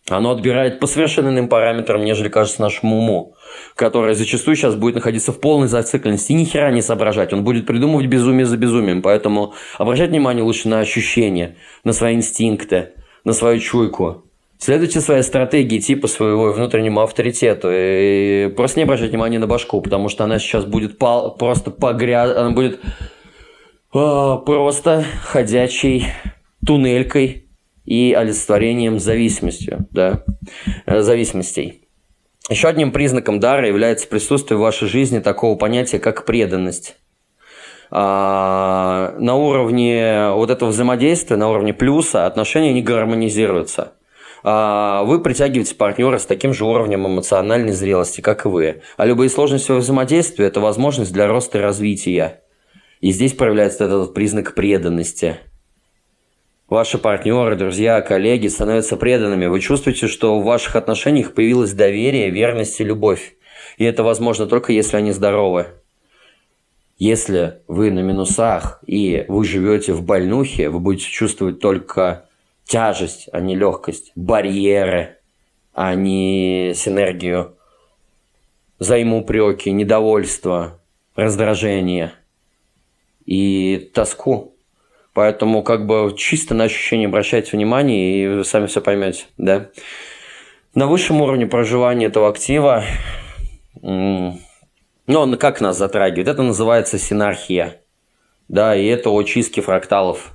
[0.07, 3.34] Оно отбирает по совершенно иным параметрам, нежели кажется нашему уму,
[3.75, 7.33] который зачастую сейчас будет находиться в полной зацикленности и ни хера не соображать.
[7.33, 9.01] Он будет придумывать безумие за безумием.
[9.01, 14.23] Поэтому обращать внимание лучше на ощущения, на свои инстинкты, на свою чуйку.
[14.57, 17.69] Следуйте своей стратегии типа своего внутреннему авторитету.
[17.71, 22.35] И просто не обращать внимания на башку, потому что она сейчас будет пал, просто погряз...
[22.35, 22.79] Она будет
[23.93, 26.07] э, просто ходячей
[26.65, 27.49] туннелькой
[27.83, 30.23] и олицетворением зависимостью, да,
[30.85, 31.84] э, зависимостей.
[32.49, 36.95] Еще одним признаком дара является присутствие в вашей жизни такого понятия, как преданность.
[37.89, 43.93] А, на уровне вот этого взаимодействия, на уровне плюса отношения не гармонизируются.
[44.43, 48.81] А, вы притягиваете партнера с таким же уровнем эмоциональной зрелости, как и вы.
[48.97, 52.41] А любые сложности взаимодействия– это возможность для роста и развития.
[53.01, 55.37] И здесь проявляется этот признак преданности–
[56.67, 59.45] Ваши партнеры, друзья, коллеги становятся преданными.
[59.45, 63.35] Вы чувствуете, что в ваших отношениях появилось доверие, верность и любовь.
[63.77, 65.67] И это возможно только если они здоровы.
[66.97, 72.25] Если вы на минусах и вы живете в больнухе, вы будете чувствовать только
[72.63, 75.17] тяжесть, а не легкость, барьеры,
[75.71, 77.57] а не синергию,
[78.79, 80.79] взаимоупреки, недовольство,
[81.15, 82.13] раздражение
[83.27, 84.54] и тоску.
[85.15, 89.69] Поэтому как бы чисто на ощущение обращайте внимание, и вы сами все поймете, да.
[90.73, 92.83] На высшем уровне проживания этого актива,
[93.81, 94.37] ну,
[95.07, 96.27] он как нас затрагивает?
[96.27, 97.81] Это называется синархия,
[98.49, 100.33] да, и это очистки фракталов.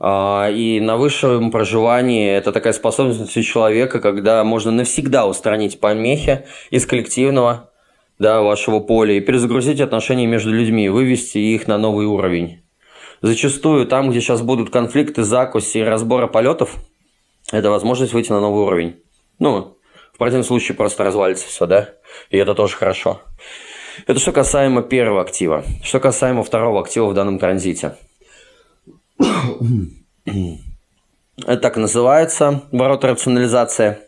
[0.00, 6.44] А, и на высшем проживании это такая способность у человека, когда можно навсегда устранить помехи
[6.70, 7.70] из коллективного
[8.18, 12.62] да, вашего поля и перезагрузить отношения между людьми, вывести их на новый уровень
[13.22, 16.76] зачастую там, где сейчас будут конфликты, закуси и разбора полетов,
[17.50, 18.96] это возможность выйти на новый уровень.
[19.38, 19.76] Ну,
[20.12, 21.90] в противном случае просто развалится все, да?
[22.30, 23.22] И это тоже хорошо.
[24.06, 25.64] Это что касаемо первого актива.
[25.82, 27.96] Что касаемо второго актива в данном транзите.
[31.46, 34.00] Это так называется, ворота рационализация.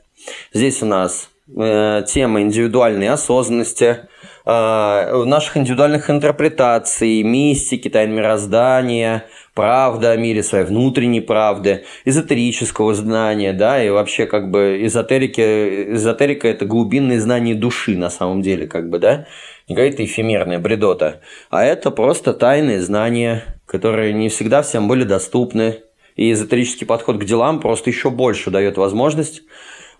[0.53, 4.09] Здесь у нас э, тема индивидуальной осознанности,
[4.45, 13.83] наших индивидуальных интерпретаций, мистики, тайн мироздания, правда о мире, своей внутренней правды, эзотерического знания, да,
[13.83, 18.99] и вообще как бы эзотерики, эзотерика– это глубинные знания души на самом деле, как бы,
[18.99, 19.27] да,
[19.69, 25.81] не какая-то эфемерная бредота, а это просто тайные знания, которые не всегда всем были доступны,
[26.17, 29.43] И эзотерический подход к делам просто еще больше дает возможность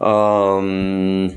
[0.01, 1.33] эм,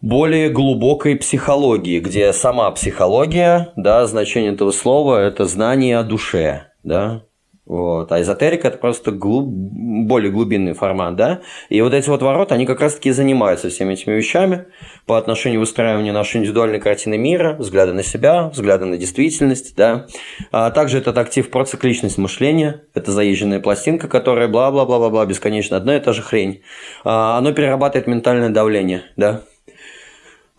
[0.00, 7.22] более глубокой психологии, где сама психология, да, значение этого слова– это знание о душе, да,
[7.68, 8.10] вот.
[8.12, 9.46] А эзотерика– это просто глуб...
[9.46, 11.40] более глубинный формат, да?
[11.68, 14.64] И вот эти вот ворота, они как раз-таки занимаются всеми этими вещами
[15.04, 20.06] по отношению выстраивания нашей индивидуальной картины мира, взгляда на себя, взгляда на действительность, да?
[20.50, 26.14] А также этот актив процикличность мышления, это заезженная пластинка, которая бла-бла-бла-бла-бла, бесконечно одна и та
[26.14, 26.62] же хрень.
[27.04, 29.42] А, оно перерабатывает ментальное давление, да?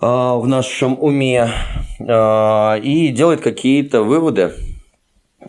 [0.01, 1.49] А, в нашем уме
[2.07, 4.53] а, и делает какие-то выводы,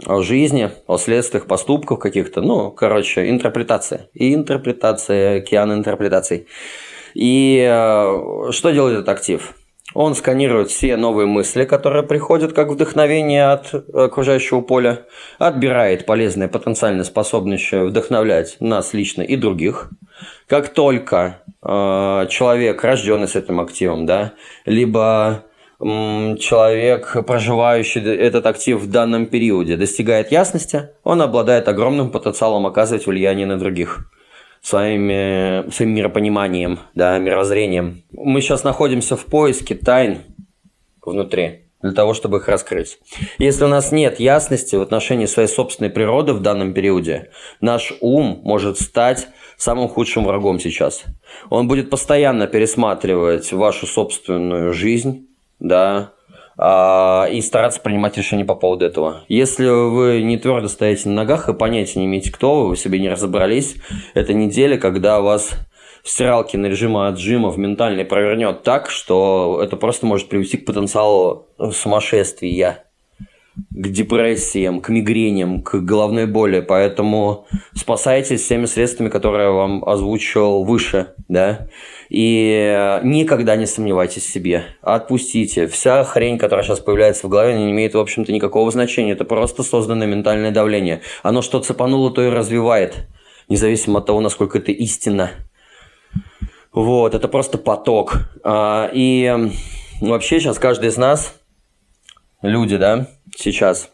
[0.06, 2.40] о жизни, о следствиях поступков каких-то.
[2.40, 4.08] Ну, короче, интерпретация.
[4.14, 6.46] И интерпретация, океан интерпретаций.
[7.14, 9.54] И э, что делает этот актив?
[9.94, 15.06] Он сканирует все новые мысли, которые приходят как вдохновение от окружающего поля,
[15.38, 19.90] отбирает полезные, потенциально способные вдохновлять нас лично и других.
[20.46, 25.44] Как только э, человек, рожденный с этим активом, да, либо
[25.80, 33.46] человек, проживающий этот актив в данном периоде, достигает ясности, он обладает огромным потенциалом оказывать влияние
[33.46, 34.10] на других
[34.62, 38.02] своими, своим миропониманием, да, мировоззрением.
[38.12, 40.18] Мы сейчас находимся в поиске тайн
[41.02, 42.98] внутри для того, чтобы их раскрыть.
[43.38, 48.40] Если у нас нет ясности в отношении своей собственной природы в данном периоде, наш ум
[48.44, 51.04] может стать самым худшим врагом сейчас.
[51.48, 56.12] Он будет постоянно пересматривать вашу собственную жизнь, да,
[56.62, 59.24] и стараться принимать решения по поводу этого.
[59.28, 62.98] Если вы не твердо стоите на ногах и понятия не имеете, кто вы, вы себе
[62.98, 63.76] не разобрались,
[64.12, 65.52] это неделя, когда вас
[66.02, 70.66] в стиралке на режима отжима в ментальный провернет так, что это просто может привести к
[70.66, 72.89] потенциалу сумасшествия
[73.70, 76.60] к депрессиям, к мигрениям, к головной боли.
[76.60, 81.68] Поэтому спасайтесь всеми средствами, которые я вам озвучил выше, да.
[82.08, 84.64] И никогда не сомневайтесь в себе.
[84.82, 85.66] Отпустите.
[85.68, 89.12] Вся хрень, которая сейчас появляется в голове, не имеет, в общем-то, никакого значения.
[89.12, 91.02] Это просто созданное ментальное давление.
[91.22, 93.06] Оно что цепануло, то и развивает.
[93.48, 95.30] Независимо от того, насколько это истинно.
[96.72, 98.30] Вот, это просто поток.
[98.44, 99.50] А, и
[100.00, 101.39] вообще сейчас каждый из нас,
[102.42, 103.90] люди, да, сейчас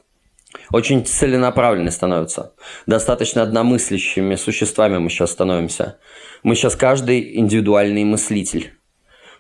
[0.73, 2.55] очень целенаправленны становятся.
[2.87, 5.99] Достаточно одномыслящими существами мы сейчас становимся.
[6.43, 8.73] Мы сейчас каждый индивидуальный мыслитель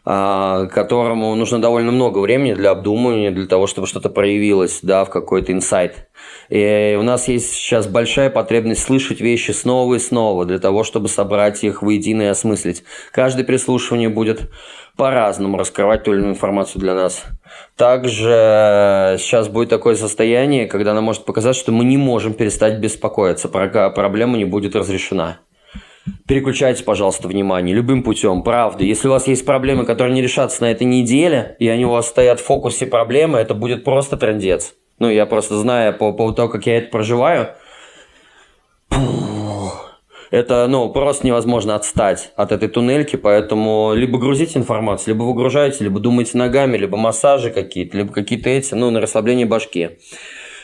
[0.09, 5.11] а, которому нужно довольно много времени для обдумывания, для того, чтобы что-то проявилось, да, в
[5.11, 6.09] какой-то инсайт.
[6.49, 11.09] И у нас есть сейчас большая потребность слышать вещи снова и снова, для того, чтобы
[11.09, 12.85] собрать их воедино и осмыслить.
[13.11, 14.49] Каждое прислушивание будет
[14.97, 17.25] по-разному раскрывать ту или иную информацию для нас.
[17.77, 23.49] Также сейчас будет такое состояние, когда нам может показаться, что мы не можем перестать беспокоиться,
[23.49, 25.39] пока проблема не будет разрешена.
[26.29, 28.85] Переключайте, пожалуйста, внимание любым путем, правда.
[28.85, 32.07] Если у вас есть проблемы, которые не решатся на этой неделе, и они у вас
[32.07, 34.75] стоят в фокусе проблемы, это будет просто трендец.
[34.99, 37.49] Ну, я просто знаю по поводу того, как я это проживаю,
[40.37, 45.99] это, ну, просто невозможно отстать от этой туннельки, поэтому либо грузите информацию, либо выгружаете, либо
[45.99, 49.91] думаете ногами, либо массажи какие-то, либо какие-то эти, ну, на расслабление башки.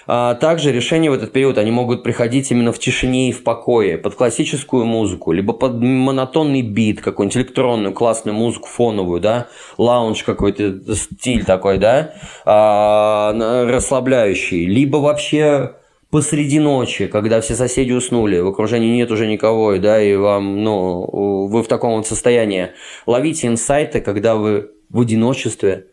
[0.06, 3.96] А также решения в этот период, они могут приходить именно в тишине и в покое,
[3.98, 9.46] под классическую музыку, либо под монотонный бит, какую-нибудь электронную классную музыку фоновую, да,
[9.78, 13.32] лаунж какой-то стиль такой, да, а,
[13.68, 15.76] расслабляющий, либо вообще
[16.12, 21.46] посреди ночи, когда все соседи уснули, в окружении нет уже никого, да, и вам, ну,
[21.48, 22.68] вы в таком вот состоянии.
[23.06, 25.86] Ловите инсайты, когда вы в одиночестве,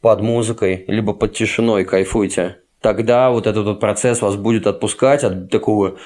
[0.00, 5.48] под музыкой, либо под тишиной кайфуете тогда вот этот вот процесс вас будет отпускать от
[5.48, 5.96] такого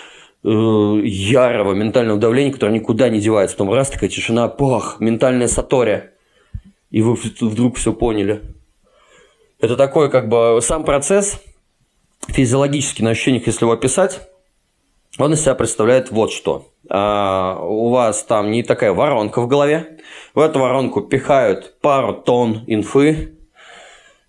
[0.44, 3.56] э, ярого ментального давления, которое никуда не девается.
[3.56, 6.10] Потом раз такая тишина, пах, ментальная сатори.
[6.92, 8.42] И вы вдруг все поняли.
[9.60, 11.42] Это такой как бы сам процесс,
[12.28, 14.20] физиологически на ощущениях, если его описать,
[15.18, 16.68] он из себя представляет вот что.
[16.88, 19.98] А, у вас там не такая воронка в голове.
[20.34, 23.37] В эту воронку пихают пару тонн инфы,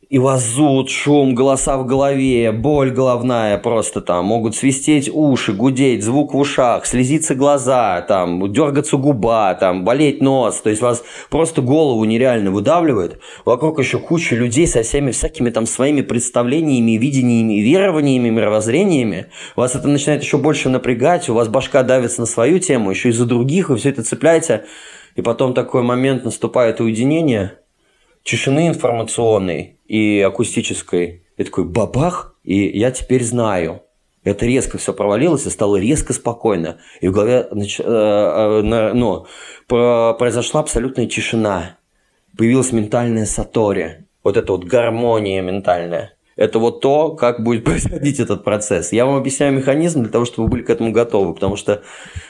[0.09, 6.03] и вас зуд, шум, голоса в голове, боль головная просто там, могут свистеть уши, гудеть,
[6.03, 11.61] звук в ушах, слезиться глаза, там, дергаться губа, там, болеть нос, то есть вас просто
[11.61, 13.19] голову нереально выдавливает.
[13.45, 19.27] Вокруг еще куча людей со всеми всякими там своими представлениями, видениями, верованиями, мировоззрениями.
[19.55, 23.27] Вас это начинает еще больше напрягать, у вас башка давится на свою тему, еще из-за
[23.27, 24.65] других, вы все это цепляете.
[25.15, 27.58] И потом такой момент наступает уединение,
[28.29, 31.23] тишины информационной, и акустической.
[31.35, 33.81] И такой бабах, и я теперь знаю.
[34.23, 36.79] Это резко все провалилось и стало резко спокойно.
[37.01, 37.79] И в голове нач...
[37.79, 39.25] э, э, ну,
[39.67, 41.77] произошла абсолютная тишина.
[42.37, 44.05] Появилась ментальная сатори.
[44.23, 46.13] Вот эта вот гармония ментальная.
[46.35, 48.91] Это вот то, как будет происходить этот процесс.
[48.91, 51.33] Я вам объясняю механизм для того, чтобы вы были к этому готовы.
[51.33, 51.81] Потому что,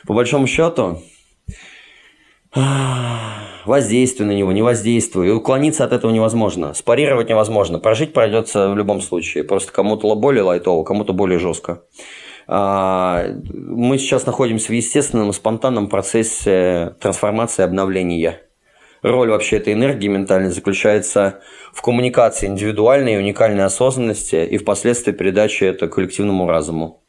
[0.06, 1.02] по большому счету,
[2.54, 5.28] воздействие на него, не воздействую.
[5.28, 6.74] И уклониться от этого невозможно.
[6.74, 7.80] Спарировать невозможно.
[7.80, 9.43] Прожить придется в любом случае.
[9.43, 11.84] Просто кому-то более лайтово, кому-то более жестко.
[12.47, 18.41] А, мы сейчас находимся в естественном, спонтанном процессе трансформации обновления.
[19.04, 21.41] Роль вообще этой энергии ментальной заключается
[21.72, 27.04] в коммуникации индивидуальной и уникальной осознанности и впоследствии передаче это коллективному разуму.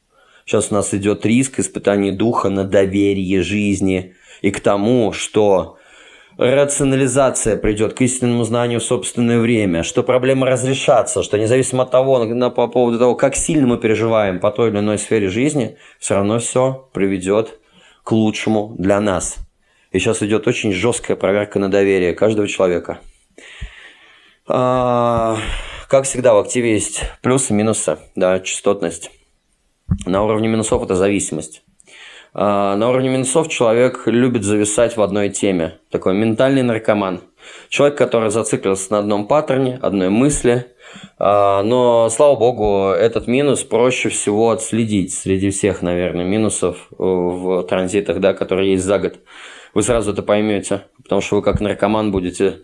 [0.45, 5.77] Сейчас у нас идет риск испытаний духа на доверие жизни и к тому, что
[6.37, 12.25] рационализация придет к истинному знанию в собственное время, что проблемы разрешатся, что независимо от того,
[12.25, 16.15] на, по поводу того, как сильно мы переживаем по той или иной сфере жизни, все
[16.15, 17.59] равно все приведет
[18.05, 19.37] к лучшему для нас.
[19.93, 23.01] И сейчас идет очень жесткая проверка на доверие каждого человека.
[24.47, 25.37] А,
[25.89, 29.11] как всегда в активе есть плюсы и минусы, да, частотность.
[30.07, 31.63] На уровне минусов это зависимость.
[32.33, 35.79] А, на уровне минусов человек любит зависать в одной теме.
[35.91, 37.23] Такой ментальный наркоман.
[37.69, 40.67] Человек, который зациклился на одном паттерне, одной мысли.
[41.19, 48.21] А, но, слава богу, этот минус проще всего отследить среди всех, наверное, минусов в транзитах,
[48.21, 49.15] да, которые есть за год.
[49.75, 52.61] Вы сразу это поймете, потому что вы как наркоман будете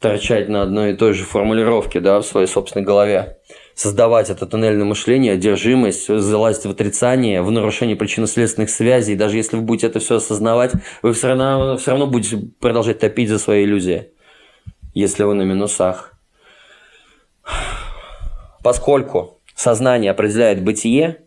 [0.00, 3.38] торчать на одной и той же формулировке да, в своей собственной голове
[3.74, 9.16] создавать это туннельное мышление, одержимость, залазить в отрицание, в нарушение причинно-следственных связей.
[9.16, 13.28] Даже если вы будете это все осознавать, вы все равно, все равно будете продолжать топить
[13.28, 14.10] за свои иллюзии,
[14.94, 16.14] если вы на минусах.
[18.62, 21.22] Поскольку сознание определяет бытие,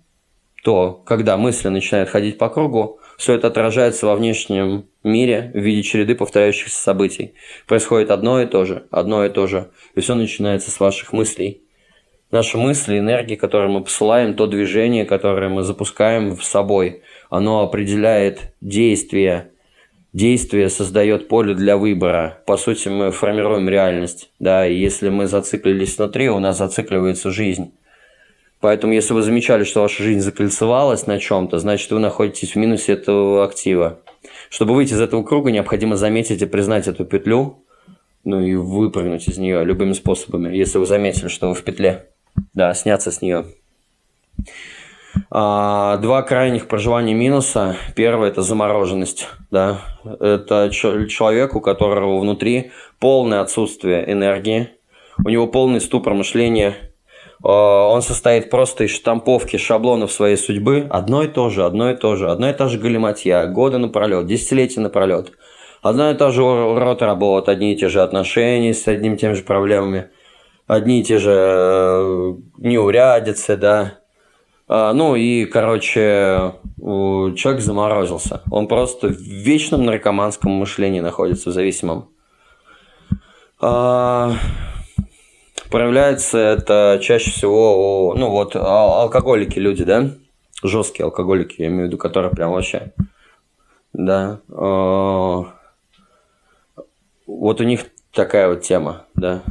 [0.64, 5.84] то когда мысли начинают ходить по кругу, все это отражается во внешнем мире в виде
[5.84, 7.34] череды повторяющихся событий.
[7.68, 9.70] Происходит одно и то же, одно и то же.
[9.96, 11.65] И все начинается с ваших мыслей
[12.32, 18.54] наши мысли, энергии, которые мы посылаем, то движение, которое мы запускаем в собой, оно определяет
[18.62, 19.52] действие.
[20.14, 22.42] Действие создает поле для выбора.
[22.46, 24.32] По сути, мы формируем реальность.
[24.40, 27.74] Да, и если мы зациклились внутри, у нас зацикливается жизнь.
[28.62, 32.94] Поэтому, если вы замечали, что ваша жизнь закольцевалась на чем-то, значит, вы находитесь в минусе
[32.94, 34.00] этого актива.
[34.50, 37.64] Чтобы выйти из этого круга, необходимо заметить и признать эту петлю,
[38.24, 42.08] ну и выпрыгнуть из нее любыми способами, если вы заметили, что вы в петле.
[42.54, 43.46] Да, сняться с нее.
[45.32, 47.76] А, два крайних проживания минуса.
[47.96, 49.28] Первое– это замороженность.
[49.52, 49.82] Да?
[50.04, 54.70] Это человек, у которого внутри полное отсутствие энергии,
[55.24, 56.76] у него полный ступор мышления,
[57.44, 60.88] а, он состоит просто из штамповки шаблонов своей судьбы.
[60.90, 64.28] Одно и то же, одно и то же, одно и та же галиматья, годы напролет,
[64.28, 65.32] десятилетия напролет.
[65.82, 69.34] Одна и та же рота работ, одни и те же отношения с одними и теми
[69.34, 70.10] же проблемами–
[70.68, 74.00] одни и те же э, неурядицы, да.
[74.68, 78.42] А, ну и, короче, человек заморозился.
[78.50, 82.10] Он просто в вечном наркоманском мышлении находится, в зависимом.
[83.62, 84.34] А,
[85.70, 90.12] проявляется это чаще всего, ну вот, алкоголики люди, да?
[90.64, 92.94] Жесткие алкоголики, я имею в виду, которые прям вообще,
[93.94, 94.40] да.
[94.50, 95.46] А,
[97.28, 99.44] вот у них такая вот тема, да.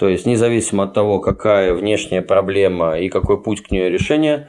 [0.00, 4.48] То есть независимо от того, какая внешняя проблема и какой путь к нее решения,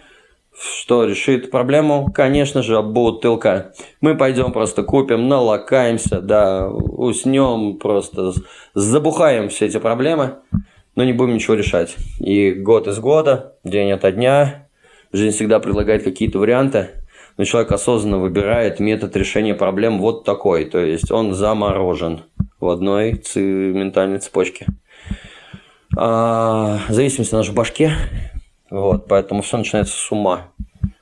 [0.57, 2.09] что решит проблему?
[2.09, 3.73] Конечно же, бутылка.
[3.99, 8.31] Мы пойдем просто купим, налакаемся, да, уснем, просто
[8.75, 10.37] забухаем все эти проблемы,
[10.95, 11.97] но не будем ничего решать.
[12.21, 14.69] И год из года, день ото дня,
[15.11, 16.91] жизнь всегда предлагает какие-то варианты,
[17.35, 22.21] но человек осознанно выбирает метод решения проблем вот такой, то есть он заморожен
[22.61, 24.67] в одной ментальной цепочке
[25.97, 27.93] а, зависимость она в башке,
[28.69, 30.51] вот, поэтому все начинается с ума.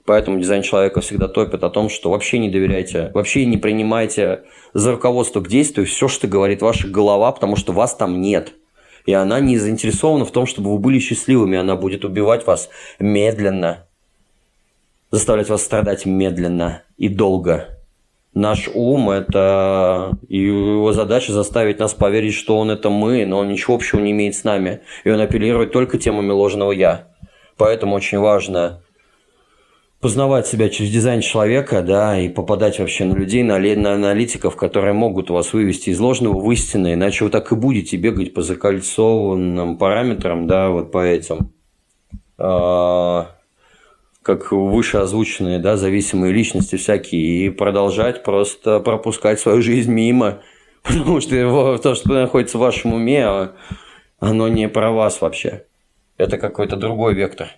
[0.05, 4.41] Поэтому дизайн человека всегда топит о том, что вообще не доверяйте, вообще не принимайте
[4.73, 8.53] за руководство к действию все, что говорит ваша голова, потому что вас там нет.
[9.05, 11.57] И она не заинтересована в том, чтобы вы были счастливыми.
[11.57, 12.69] Она будет убивать вас
[12.99, 13.87] медленно,
[15.11, 17.78] заставлять вас страдать медленно и долго.
[18.33, 23.75] Наш ум– это его задача заставить нас поверить, что он– это мы, но он ничего
[23.75, 24.81] общего не имеет с нами.
[25.03, 27.07] И он апеллирует только темами ложного «я».
[27.57, 28.81] Поэтому очень важно
[29.99, 34.93] познавать себя через дизайн человека, да, и попадать вообще на людей, на, на аналитиков, которые
[34.93, 39.77] могут вас вывести из ложного в истинное, иначе вы так и будете бегать по закольцованным
[39.77, 41.51] параметрам, да, вот по этим.
[42.37, 43.31] А,
[44.23, 50.41] как выше озвученные, да, зависимые личности всякие, и продолжать просто пропускать свою жизнь мимо,
[50.83, 53.55] потому что то, что находится в вашем уме, а
[54.19, 55.65] оно не про вас вообще.
[56.17, 57.49] Это какой-то другой вектор.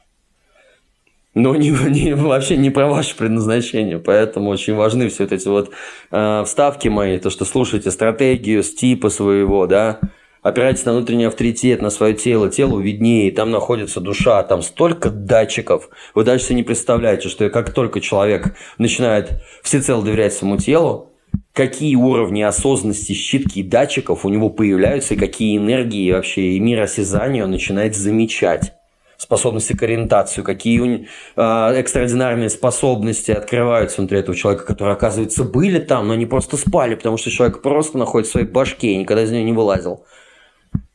[1.33, 5.71] Но не, не, вообще не про ваше предназначение, поэтому очень важны все вот эти вот
[6.11, 9.99] э, вставки мои, то, что слушаете стратегию, с типа своего, да,
[10.41, 15.89] опирайтесь на внутренний авторитет, на свое тело, телу виднее, там находится душа, там столько датчиков.
[16.15, 21.09] Вы даже себе не представляете, что как только человек начинает всецело доверять своему телу,
[21.53, 26.81] какие уровни осознанности, щитки и датчиков у него появляются, и какие энергии вообще и мир
[26.81, 28.73] осязания он начинает замечать
[29.17, 36.07] способности к ориентации, какие э, экстраординарные способности открываются внутри этого человека, которые, оказывается, были там,
[36.07, 39.29] но они просто спали, потому что человек просто находится в своей башке и никогда из
[39.29, 40.05] нее не вылазил.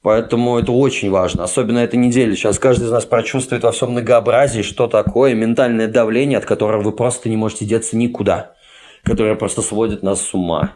[0.03, 2.35] Поэтому это очень важно, особенно эта неделя.
[2.37, 6.93] Сейчас каждый из нас прочувствует во всем многообразии, что такое ментальное давление, от которого вы
[6.93, 8.55] просто не можете деться никуда,
[9.03, 10.75] которое просто сводит нас с ума.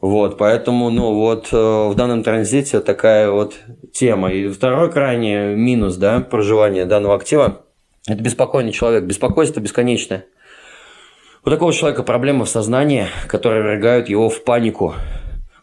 [0.00, 3.54] Вот, поэтому, ну, вот э, в данном транзите такая вот
[3.92, 4.32] тема.
[4.32, 7.62] И второй крайний минус, да, проживания данного актива–
[8.06, 9.04] это беспокойный человек.
[9.04, 10.26] Беспокойство бесконечное.
[11.42, 14.94] У такого человека проблемы в сознании, которые ввергают его в панику.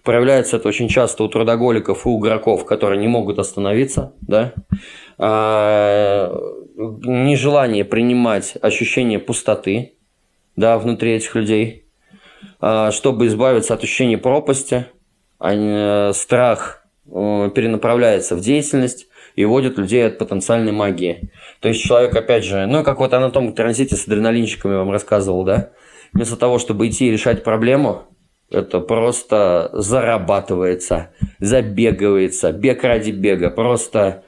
[0.03, 4.53] Проявляется это очень часто у трудоголиков и у игроков, которые не могут остановиться, да.
[5.17, 6.35] А,
[6.75, 9.93] нежелание принимать ощущение пустоты,
[10.55, 11.85] да, внутри этих людей–
[12.59, 14.85] а, чтобы избавиться от ощущения пропасти,
[15.39, 21.31] э, страх э, перенаправляется в деятельность и вводит людей от потенциальной магии.
[21.59, 25.71] То есть человек, опять же, ну, как вот анатом транзите с адреналинчиками вам рассказывал, да,
[26.13, 28.03] вместо того, чтобы идти и решать проблему,
[28.51, 34.23] это просто зарабатывается, забегивается, бег ради бега, просто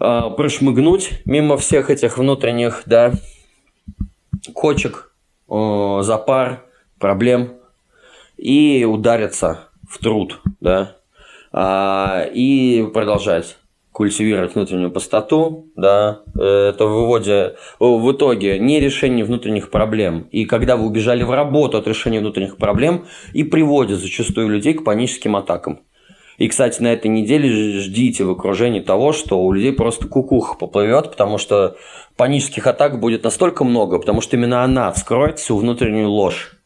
[0.00, 3.12] э, прошмыгнуть мимо всех этих внутренних, да,
[4.52, 5.12] кочек,
[5.48, 6.64] э, запар,
[6.98, 7.54] проблем,
[8.36, 10.96] и удариться в труд, да,
[11.52, 13.58] а, и продолжать
[13.92, 20.28] культивировать внутреннюю пустоту, да, это выводя в итоге не решение внутренних проблем.
[20.30, 24.84] И когда вы убежали в работу от решения внутренних проблем, и приводит зачастую людей к
[24.84, 25.80] паническим атакам.
[26.38, 31.10] И, кстати, на этой неделе ждите в окружении того, что у людей просто кукуха поплывет,
[31.10, 31.76] потому что
[32.16, 36.61] панических атак будет настолько много, потому что именно она вскроет всю внутреннюю ложь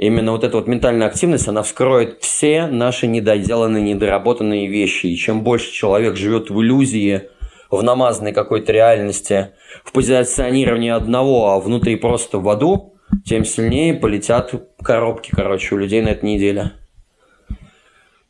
[0.00, 5.06] именно вот эта вот ментальная активность, она вскроет все наши недоделанные, недоработанные вещи.
[5.06, 7.28] И чем больше человек живет в иллюзии,
[7.70, 9.50] в намазанной какой-то реальности,
[9.84, 12.94] в позиционировании одного, а внутри просто в аду,
[13.26, 16.72] тем сильнее полетят коробки, короче, у людей на этой неделе.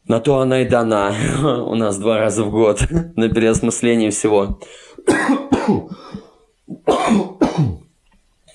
[0.09, 1.15] На то она и дана
[1.67, 2.83] у нас два раза в год
[3.17, 4.59] на переосмысление всего.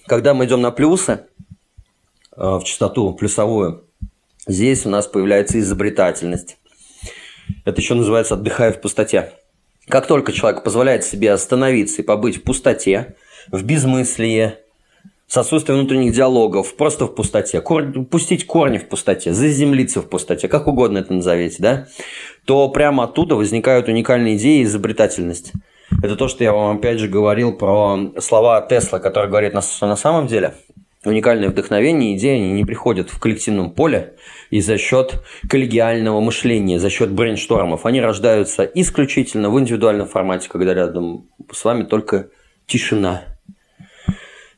[0.05, 1.27] Когда мы идем на плюсы,
[2.35, 3.83] в частоту плюсовую,
[4.47, 6.57] здесь у нас появляется изобретательность.
[7.63, 9.31] Это еще называется «отдыхая в пустоте».
[9.87, 13.15] Как только человек позволяет себе остановиться и побыть в пустоте,
[13.51, 14.55] в безмыслии,
[15.27, 17.91] с отсутствием внутренних диалогов, просто в пустоте, кор...
[18.09, 21.87] пустить корни в пустоте, заземлиться в пустоте, как угодно это назовите, да,
[22.45, 25.51] то прямо оттуда возникают уникальные идеи и изобретательность.
[26.03, 29.95] Это то, что я вам опять же говорил про слова Тесла, который говорит на, на
[29.95, 30.55] самом деле–
[31.09, 34.15] уникальное вдохновение, идеи, они не приходят в коллективном поле
[34.49, 37.85] и за счет коллегиального мышления, за счет брейнштормов.
[37.85, 42.29] Они рождаются исключительно в индивидуальном формате, когда рядом с вами только
[42.65, 43.34] тишина.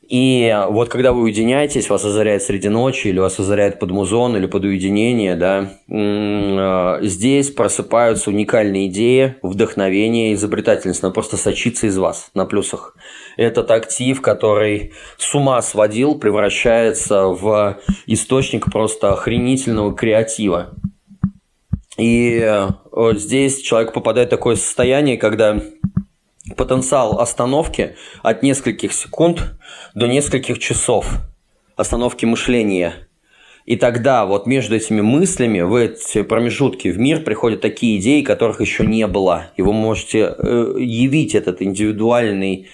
[0.08, 4.46] И вот когда вы уединяетесь, вас озаряет среди ночи, или вас озаряет под музон, или
[4.46, 12.30] под уединение, да, э, здесь просыпаются уникальные идеи, вдохновение, изобретательность, она просто сочится из вас
[12.32, 12.96] на плюсах.
[13.36, 20.70] Этот актив, который с ума сводил, превращается в источник просто охренительного креатива.
[21.98, 22.68] И э,
[23.16, 25.60] здесь человек попадает в такое состояние, когда
[26.56, 29.54] потенциал остановки от нескольких секунд
[29.94, 31.20] до нескольких часов
[31.76, 33.08] остановки мышления.
[33.64, 38.62] И тогда вот между этими мыслями в эти промежутки в мир приходят такие идеи, которых
[38.62, 39.50] еще не было.
[39.58, 42.68] И вы можете э, явить этот индивидуальный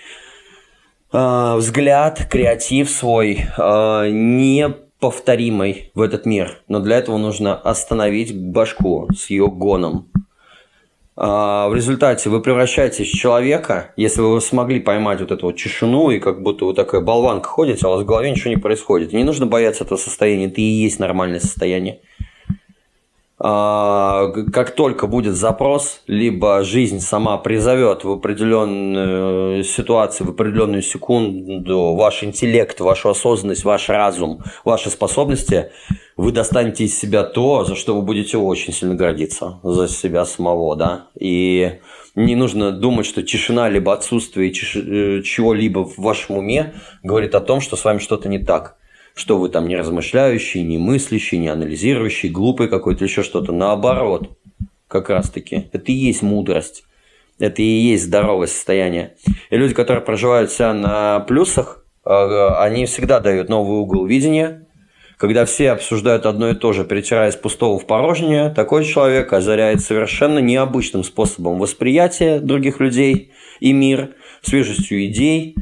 [1.12, 6.62] э, взгляд, креатив свой, э, неповторимый в этот мир.
[6.68, 10.12] Но для этого нужно остановить башку с ее гоном.
[11.16, 16.10] А, в результате вы превращаетесь в человека, если вы смогли поймать вот эту вот тишину,
[16.10, 19.12] и как будто вы такая болванка ходите, а у вас в голове ничего не происходит.
[19.12, 22.00] не нужно бояться этого состояния, это и есть нормальное состояние.
[23.36, 31.94] А, как только будет запрос, либо жизнь сама призовет в определенную ситуацию, в определенную секунду
[31.94, 35.70] ваш интеллект, вашу осознанность, ваш разум, ваши способности,
[36.16, 40.76] вы достанете из себя то, за что вы будете очень сильно гордиться, за себя самого,
[40.76, 41.80] да, и
[42.14, 47.60] не нужно думать, что тишина либо отсутствие э, чего-либо в вашем уме говорит о том,
[47.60, 48.76] что с вами что-то не так
[49.14, 53.52] что вы там не размышляющий, не мыслящий, не анализирующий, глупый какой-то, еще что-то.
[53.52, 54.36] Наоборот,
[54.88, 55.68] как раз-таки.
[55.72, 56.84] Это и есть мудрость.
[57.38, 59.14] Это и есть здоровое состояние.
[59.50, 64.66] И люди, которые проживают себя на плюсах, э, они всегда дают новый угол видения.
[65.16, 69.80] Когда все обсуждают одно и то же, перетирая из пустого в порожнее, такой человек озаряет
[69.80, 74.10] совершенно необычным способом восприятия других людей и мир,
[74.42, 75.54] свежестью идей,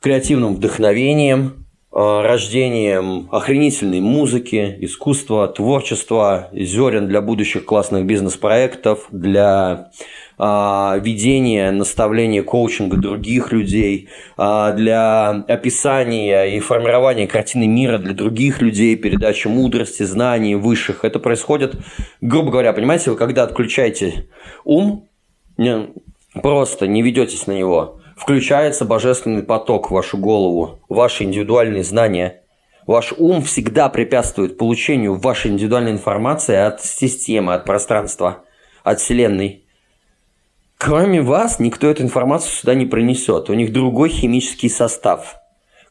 [0.00, 1.63] креативным вдохновением,
[1.94, 9.90] рождением охренительной музыки, искусства, творчества, зерен для будущих классных бизнес-проектов, для
[10.36, 18.60] а, ведения, наставления, коучинга других людей, а, для описания и формирования картины мира для других
[18.60, 21.04] людей, передачи мудрости, знаний высших.
[21.04, 21.76] Это происходит,
[22.20, 24.26] грубо говоря, понимаете, вы когда отключаете
[24.64, 25.06] ум,
[26.42, 32.42] просто не ведетесь на него– включается божественный поток в вашу голову, ваши индивидуальные знания.
[32.86, 38.44] Ваш ум всегда препятствует получению вашей индивидуальной информации от системы, от пространства,
[38.82, 39.64] от Вселенной.
[40.76, 43.48] Кроме вас, никто эту информацию сюда не принесет.
[43.48, 45.36] У них другой химический состав.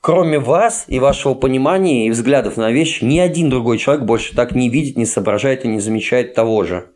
[0.02, 4.54] Кроме вас и вашего понимания и взглядов на вещи, ни один другой человек больше так
[4.54, 6.92] не видит, не соображает и не замечает того же.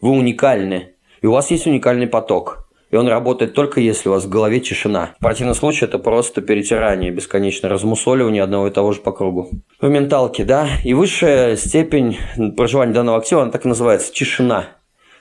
[0.00, 0.94] Вы уникальны.
[1.22, 2.64] И у вас есть уникальный поток–
[2.96, 5.14] он работает только если у вас в голове тишина.
[5.18, 9.50] В противном случае это просто перетирание, бесконечное размусоливание одного и того же по кругу.
[9.80, 12.18] В менталке, да, и высшая степень
[12.56, 14.68] проживания данного актива, она так и называется– тишина.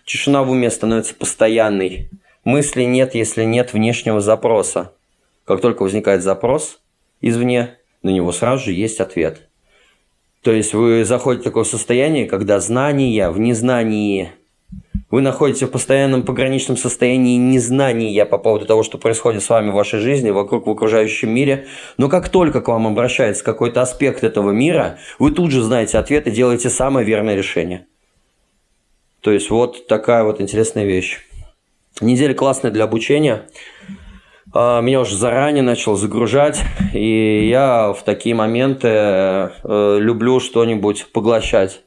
[0.06, 2.10] Тишина в уме становится постоянной.
[2.44, 4.92] Мысли нет, если нет внешнего запроса.
[5.46, 6.80] Как только возникает запрос
[7.22, 9.50] извне, на него сразу же есть ответ.
[10.44, 14.32] То есть вы заходите в такое состояние, когда знание в незнании–
[15.12, 19.76] вы находитесь в постоянном пограничном состоянии незнания по поводу того, что происходит с вами в
[19.76, 21.68] вашей жизни, вокруг в окружающем мире.
[21.98, 26.28] Но как только к вам обращается какой-то аспект этого мира, вы тут же знаете ответ
[26.28, 27.86] и делаете самое верное решение.
[29.22, 31.20] То есть вот такая вот интересная вещь.
[32.02, 33.48] Неделя классная для обучения.
[34.54, 36.62] А, меня уже заранее начал загружать,
[36.94, 41.85] и я в такие моменты э, люблю что-нибудь поглощать.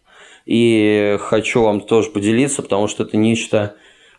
[0.49, 3.75] И хочу вам тоже поделиться, потому что это нечто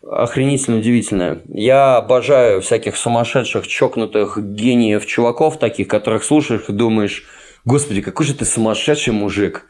[0.08, 1.42] охренительно удивительное.
[1.48, 7.24] Я обожаю всяких сумасшедших, чокнутых гениев, чуваков таких, которых слушаешь и думаешь,
[7.64, 9.66] господи, какой же ты сумасшедший мужик.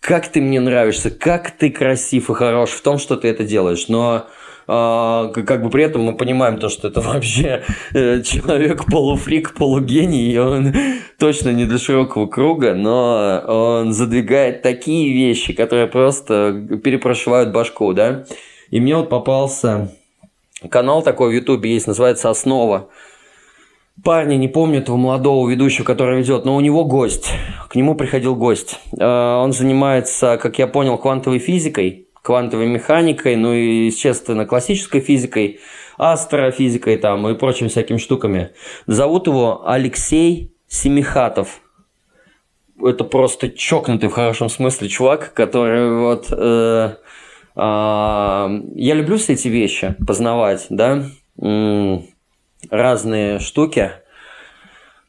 [0.00, 3.88] Как ты мне нравишься, как ты красив и хорош в том, что ты это делаешь.
[3.88, 4.26] Но
[4.66, 7.62] как бы при этом мы понимаем то, что это вообще
[7.94, 10.72] э, человек полуфрик, полугений, и он
[11.18, 16.52] точно не для широкого круга, но он задвигает такие вещи, которые просто
[16.82, 18.24] перепрошивают башку, да.
[18.70, 19.92] И мне вот попался
[20.70, 22.88] канал такой в Ютубе есть, называется «Основа».
[24.02, 27.30] Парня, не помню этого молодого ведущего, который ведет, но у него гость.
[27.68, 28.80] К нему приходил гость.
[28.98, 35.60] А, он занимается, как я понял, квантовой физикой квантовой механикой, ну и, естественно, классической физикой,
[35.98, 38.52] астрофизикой там и прочими всякими штуками.
[38.86, 41.60] Зовут его Алексей Семихатов.
[42.80, 46.26] Это просто чокнутый в хорошем смысле чувак, который вот...
[46.30, 46.96] Э,
[47.54, 51.04] э, я люблю все эти вещи познавать, да,
[52.70, 53.92] разные штуки.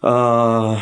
[0.05, 0.79] А,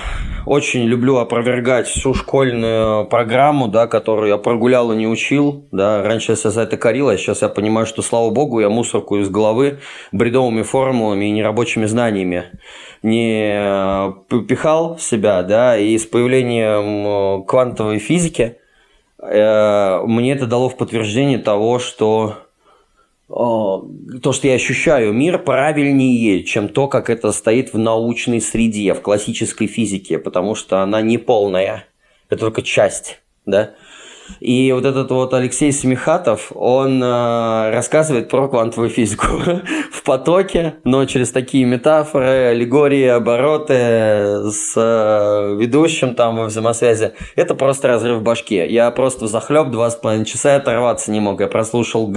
[0.48, 5.68] очень люблю опровергать всю школьную программу, да, которую я прогулял и не учил.
[5.72, 6.02] Да.
[6.02, 9.30] Раньше я за это корил, а сейчас я понимаю, что, слава богу, я мусорку из
[9.30, 9.78] головы
[10.12, 12.46] бредовыми формулами и нерабочими знаниями
[13.04, 14.14] не э,
[14.48, 18.58] пихал себя, да, и с появлением э, квантовой физики
[19.22, 22.38] э, мне это дало в подтверждение того, что
[23.32, 29.02] то, что я ощущаю мир, правильнее, чем то, как это стоит в научной среде, в
[29.02, 31.86] классической физике, потому что она не полная,
[32.30, 33.76] это только часть, да.
[34.40, 39.26] И вот этот вот Алексей Смехатов, он э, рассказывает про квантовую физику
[39.92, 47.14] в потоке, но через такие метафоры, аллегории, обороты с э, ведущим там во взаимосвязи.
[47.36, 48.68] Это просто разрыв в башке.
[48.68, 51.40] Я просто захлеб два с половиной часа оторваться не мог.
[51.42, 52.12] Я прослушал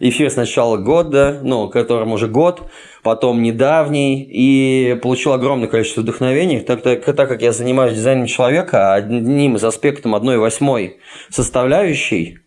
[0.00, 2.62] эфир сначала года, ну, которым уже год,
[3.04, 8.94] потом недавний, и получил огромное количество вдохновений, так, так, так как я занимаюсь дизайном человека,
[8.94, 10.96] одним из аспектов одной восьмой
[11.30, 12.38] составляющей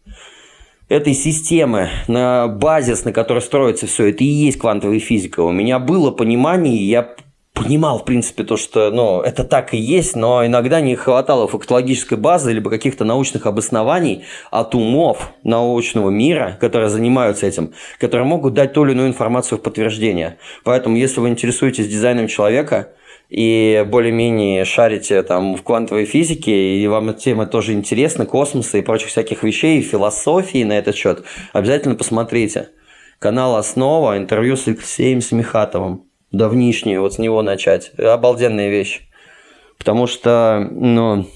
[0.89, 5.41] этой системы, на базис, на который строится все, это и есть квантовая физика.
[5.41, 7.15] У меня было понимание, я
[7.57, 12.17] понимал, в принципе, то, что ну, это так и есть, но иногда не хватало фактологической
[12.17, 18.73] базы либо каких-то научных обоснований от умов научного мира, которые занимаются этим, которые могут дать
[18.73, 20.37] ту или иную информацию в подтверждение.
[20.63, 22.93] Поэтому, если вы интересуетесь дизайном человека,
[23.29, 28.81] и более-менее шарите там в квантовой физике, и вам эта тема тоже интересна, космоса и
[28.81, 32.69] прочих всяких вещей, философии на этот счет, обязательно посмотрите.
[33.19, 36.06] Канал «Основа», интервью с Алексеем Смехатовым.
[36.31, 37.91] Давнишнее, вот с него начать.
[37.97, 39.07] Обалденная вещь.
[39.77, 41.27] Потому что, ну,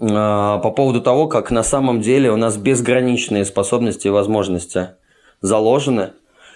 [0.00, 4.90] а, по поводу того, как на самом деле у нас безграничные способности и возможности
[5.40, 6.12] заложены.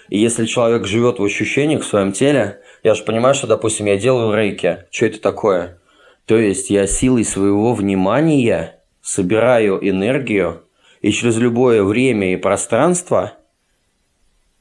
[0.09, 3.97] И если человек живет в ощущениях в своем теле, я же понимаю, что, допустим, я
[3.97, 4.85] делаю рейки.
[4.91, 5.79] Что это такое?
[6.25, 10.63] То есть я силой своего внимания собираю энергию
[11.01, 13.33] и через любое время и пространство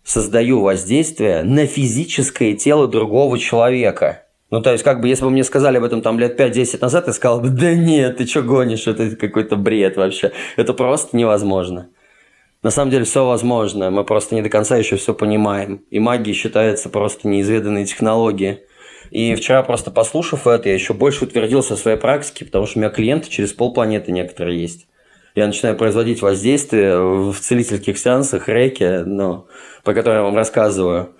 [0.04, 4.22] создаю воздействие на физическое тело другого человека.
[4.50, 7.06] Ну, то есть, как бы, если бы мне сказали об этом там лет 5-10 назад,
[7.08, 10.32] я сказал бы, да нет, ты что гонишь, это какой-то бред вообще.
[10.56, 11.88] Это просто невозможно.
[12.62, 15.82] На самом деле все возможно, мы просто не до конца еще все понимаем.
[15.90, 18.60] И магия считается просто неизведанной технологией.
[19.10, 22.82] И вчера просто послушав это, я еще больше утвердился в своей практике, потому что у
[22.82, 24.86] меня клиенты через полпланеты некоторые есть.
[25.34, 29.46] Я начинаю производить воздействие в целительских сеансах, рейки, ну,
[29.82, 31.10] по которым я вам рассказываю.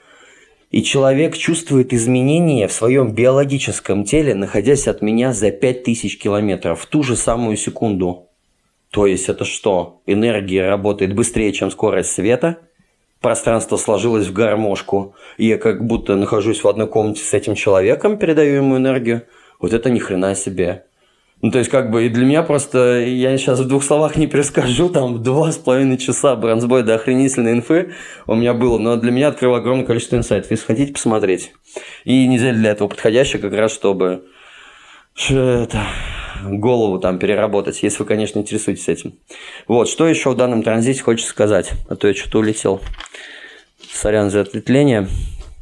[0.71, 6.87] И человек чувствует изменения в своем биологическом теле, находясь от меня за 5000 километров в
[6.87, 8.29] ту же самую секунду.
[8.91, 10.01] То есть это что?
[10.07, 12.59] Энергия работает быстрее, чем скорость света.
[13.21, 15.17] Пространство сложилось в гармошку.
[15.39, 19.23] И я как будто нахожусь в одной комнате с этим человеком, передаю ему энергию.
[19.59, 20.85] Вот это ни хрена себе.
[21.45, 24.27] Ну, то есть, как бы, и для меня просто, я сейчас в двух словах не
[24.27, 27.93] перескажу, там, два с половиной часа бронзбой до охренительной инфы
[28.27, 30.51] у меня было, но для меня открыло огромное количество инсайтов.
[30.51, 31.53] Если хотите посмотреть.
[32.05, 34.25] И неделя для этого подходящая, как раз, чтобы
[35.29, 35.83] это,
[36.45, 39.19] голову там переработать, если вы, конечно, интересуетесь этим.
[39.69, 42.81] Вот, что еще в данном транзите хочется сказать, а то я что-то улетел.
[43.93, 45.09] Сорян за ответвление.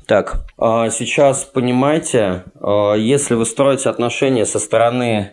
[0.06, 5.32] Так, а сейчас понимаете, а, если вы строите отношения со стороны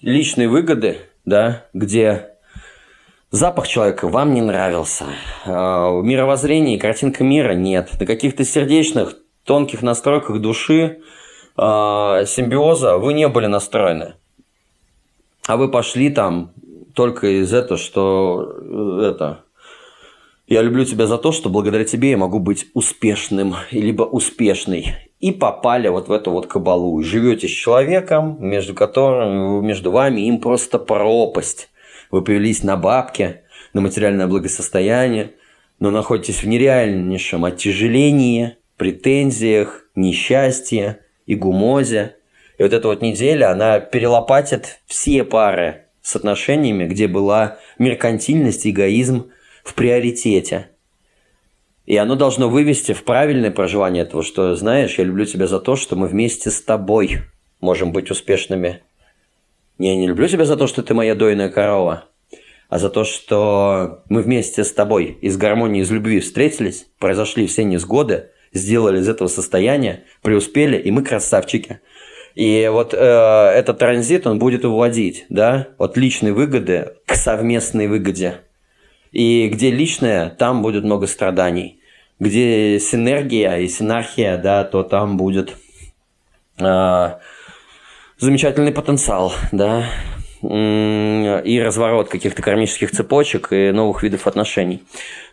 [0.00, 2.30] личной выгоды, да, где
[3.30, 5.06] запах человека вам не нравился,
[5.44, 11.00] а, в мировоззрении картинка мира нет, на каких-то сердечных, тонких настройках души
[11.56, 14.14] симбиоза вы не были настроены.
[15.48, 16.52] А вы пошли там
[16.94, 19.44] только из этого, что э, это...
[20.48, 24.94] Я люблю тебя за то, что благодаря тебе я могу быть успешным, либо успешной.
[25.20, 27.02] И попали вот в эту вот кабалу.
[27.02, 31.68] Живете с человеком, между которым, между вами им просто пропасть.
[32.10, 33.42] Вы повелись на бабки,
[33.74, 35.32] на материальное благосостояние,
[35.80, 42.16] но находитесь в нереальнейшем оттяжелении, претензиях, несчастье и гумозе.
[42.56, 49.30] И вот эта вот неделя, она перелопатит все пары с отношениями, где была меркантильность, эгоизм
[49.68, 50.70] в приоритете.
[51.84, 55.76] И оно должно вывести в правильное проживание этого, что, знаешь, я люблю тебя за то,
[55.76, 57.20] что мы вместе с тобой
[57.60, 58.82] можем быть успешными.
[59.78, 62.06] Я не люблю тебя за то, что ты моя дойная корова,
[62.68, 67.64] а за то, что мы вместе с тобой из гармонии, из любви встретились, произошли все
[67.64, 71.80] несгоды, сделали из этого состояния, преуспели, и мы красавчики.
[72.34, 78.40] И вот э, этот транзит, он будет уводить, да, от личной выгоды к совместной выгоде.
[79.12, 81.80] И где личное, там будет много страданий.
[82.20, 85.56] Где синергия и синархия, да, то там будет
[86.58, 87.10] э,
[88.18, 89.86] замечательный потенциал, да,
[90.42, 94.82] и разворот каких-то кармических цепочек и новых видов отношений.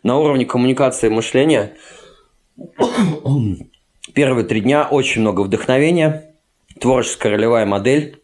[0.04, 1.74] На уровне коммуникации и мышления
[4.14, 6.34] первые три дня очень много вдохновения,
[6.80, 8.20] творческая ролевая модель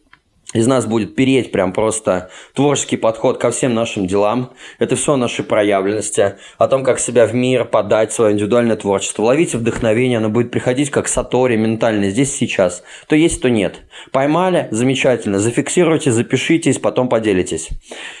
[0.52, 4.52] из нас будет переть прям просто творческий подход ко всем нашим делам.
[4.78, 9.22] Это все наши проявленности, о том, как себя в мир подать, свое индивидуальное творчество.
[9.22, 12.82] Ловите вдохновение, оно будет приходить как сатори ментально, здесь сейчас.
[13.08, 13.80] То есть, то нет.
[14.10, 14.68] Поймали?
[14.70, 15.38] Замечательно.
[15.38, 17.70] Зафиксируйте, запишитесь, потом поделитесь.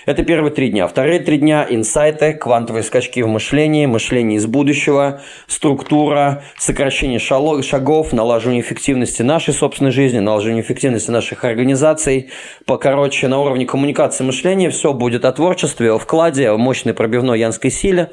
[0.06, 0.86] Это первые три дня.
[0.86, 8.62] Вторые три дня– инсайты, квантовые скачки в мышлении, мышление из будущего, структура, сокращение шагов, налаживание
[8.62, 12.21] эффективности нашей собственной жизни, налаживание эффективности наших организаций,
[12.66, 17.70] Покороче, на уровне коммуникации мышления все будет о творчестве, о вкладе, о мощной пробивной янской
[17.70, 18.12] силе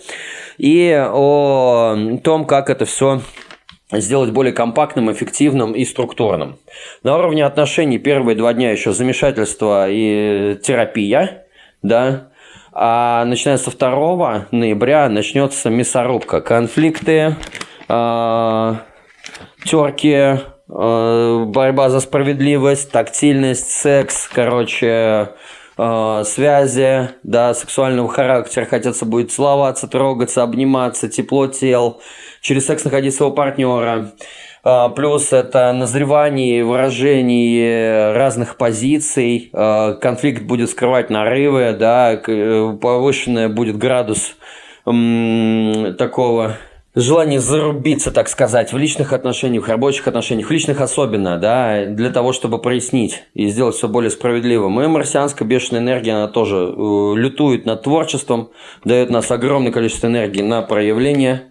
[0.58, 3.22] и о том, как это все
[3.92, 6.60] сделать более компактным, эффективным и структурным.
[7.04, 11.46] На уровне отношений первые два дня еще замешательство и терапия,
[11.82, 12.30] да,
[12.72, 16.40] А начиная со 2 ноября начнется мясорубка.
[16.40, 17.36] Конфликты,
[17.88, 18.76] э,
[19.66, 20.40] терки,
[20.70, 25.30] борьба за справедливость, тактильность, секс, короче,
[25.78, 32.02] э, связи, да, сексуального характера, хотятся будет целоваться, трогаться, обниматься, тепло тел,
[32.42, 34.12] через секс находить своего партнера.
[34.64, 39.50] А, плюс это назревание выражение разных позиций.
[39.52, 44.36] Конфликт будет скрывать нарывы, да, э, повышенный будет градус
[44.86, 46.58] такого
[46.96, 52.10] желание зарубиться, так сказать, в личных отношениях, в рабочих отношениях, в личных особенно, да, для
[52.10, 54.82] того, чтобы прояснить и сделать все более справедливым.
[54.82, 58.50] И марсианская бешеная энергия, она тоже э, лютует над творчеством,
[58.84, 61.44] дает нас огромное количество энергии на проявление,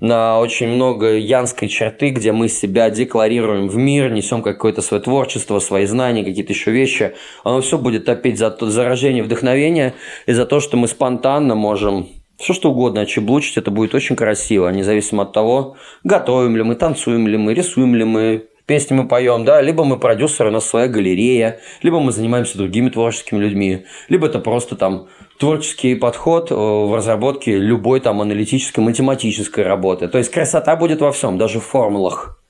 [0.00, 5.58] на очень много янской черты, где мы себя декларируем в мир, несем какое-то свое творчество,
[5.58, 7.14] свои знания, какие-то еще вещи.
[7.44, 9.94] Оно все будет топить за заражение вдохновения
[10.26, 12.08] и за то, что мы спонтанно можем
[12.38, 17.26] все что угодно очеблучить, это будет очень красиво, независимо от того, готовим ли мы, танцуем
[17.26, 20.88] ли мы, рисуем ли мы, песни мы поем, да, либо мы продюсеры, у нас своя
[20.88, 25.08] галерея, либо мы занимаемся другими творческими людьми, либо это просто там
[25.38, 30.08] творческий подход э, в разработке любой там аналитической, математической работы.
[30.08, 32.40] То есть красота будет во всем, даже в формулах.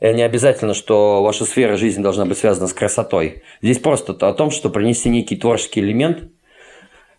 [0.00, 3.42] И не обязательно, что ваша сфера жизни должна быть связана с красотой.
[3.62, 6.30] Здесь просто о том, что принести некий творческий элемент–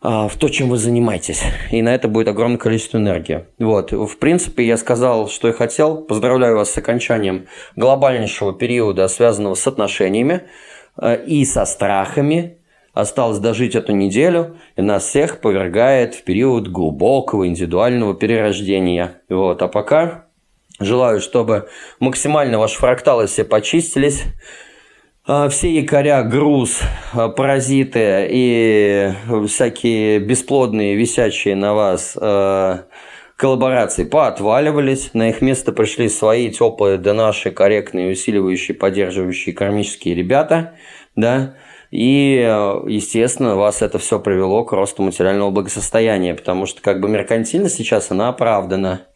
[0.02, 1.44] в то, чем вы занимаетесь.
[1.72, 3.46] И на это будет огромное количество энергии.
[3.58, 3.92] Вот.
[3.92, 5.98] В принципе, я сказал, что я хотел.
[5.98, 10.44] Поздравляю вас с окончанием глобальнейшего периода, связанного с отношениями
[11.02, 12.60] э, и со страхами.
[12.94, 19.22] Осталось дожить эту неделю, и нас всех повергает в период глубокого индивидуального перерождения.
[19.30, 19.62] Вот.
[19.62, 20.26] А пока
[20.80, 21.70] желаю, чтобы
[22.00, 24.30] максимально ваши фракталы все почистились, а,
[25.50, 26.82] все якоря, груз,
[27.14, 29.14] а, паразиты и
[29.48, 32.86] всякие бесплодные, висячие на вас а,
[33.36, 40.74] коллаборации поотваливались, на их место пришли свои теплые, да наши корректные, усиливающие, поддерживающие кармические ребята,
[41.16, 41.54] да,
[41.92, 42.38] и,
[42.88, 48.10] естественно, вас это все привело к росту материального благосостояния, потому что как бы меркантильность сейчас,
[48.10, 49.08] она оправдана.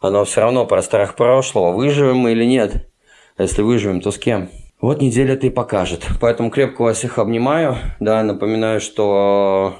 [0.00, 2.88] Она все равно про страх прошлого, выживем мы или нет.
[3.36, 4.48] А если выживем, то с кем?
[4.80, 6.06] Вот неделя и покажет.
[6.20, 7.76] Поэтому крепко вас всех обнимаю.
[8.00, 9.76] Да, напоминаю, что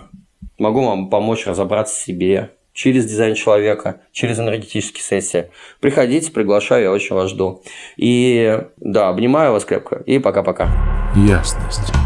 [0.58, 5.50] могу вам помочь разобраться в себе через дизайн человека, через энергетические сессии.
[5.80, 7.62] Приходите, приглашаю, я очень вас жду.
[7.96, 10.02] И да, обнимаю вас крепко.
[10.06, 10.68] И пока-пока.
[11.14, 12.03] Ясность.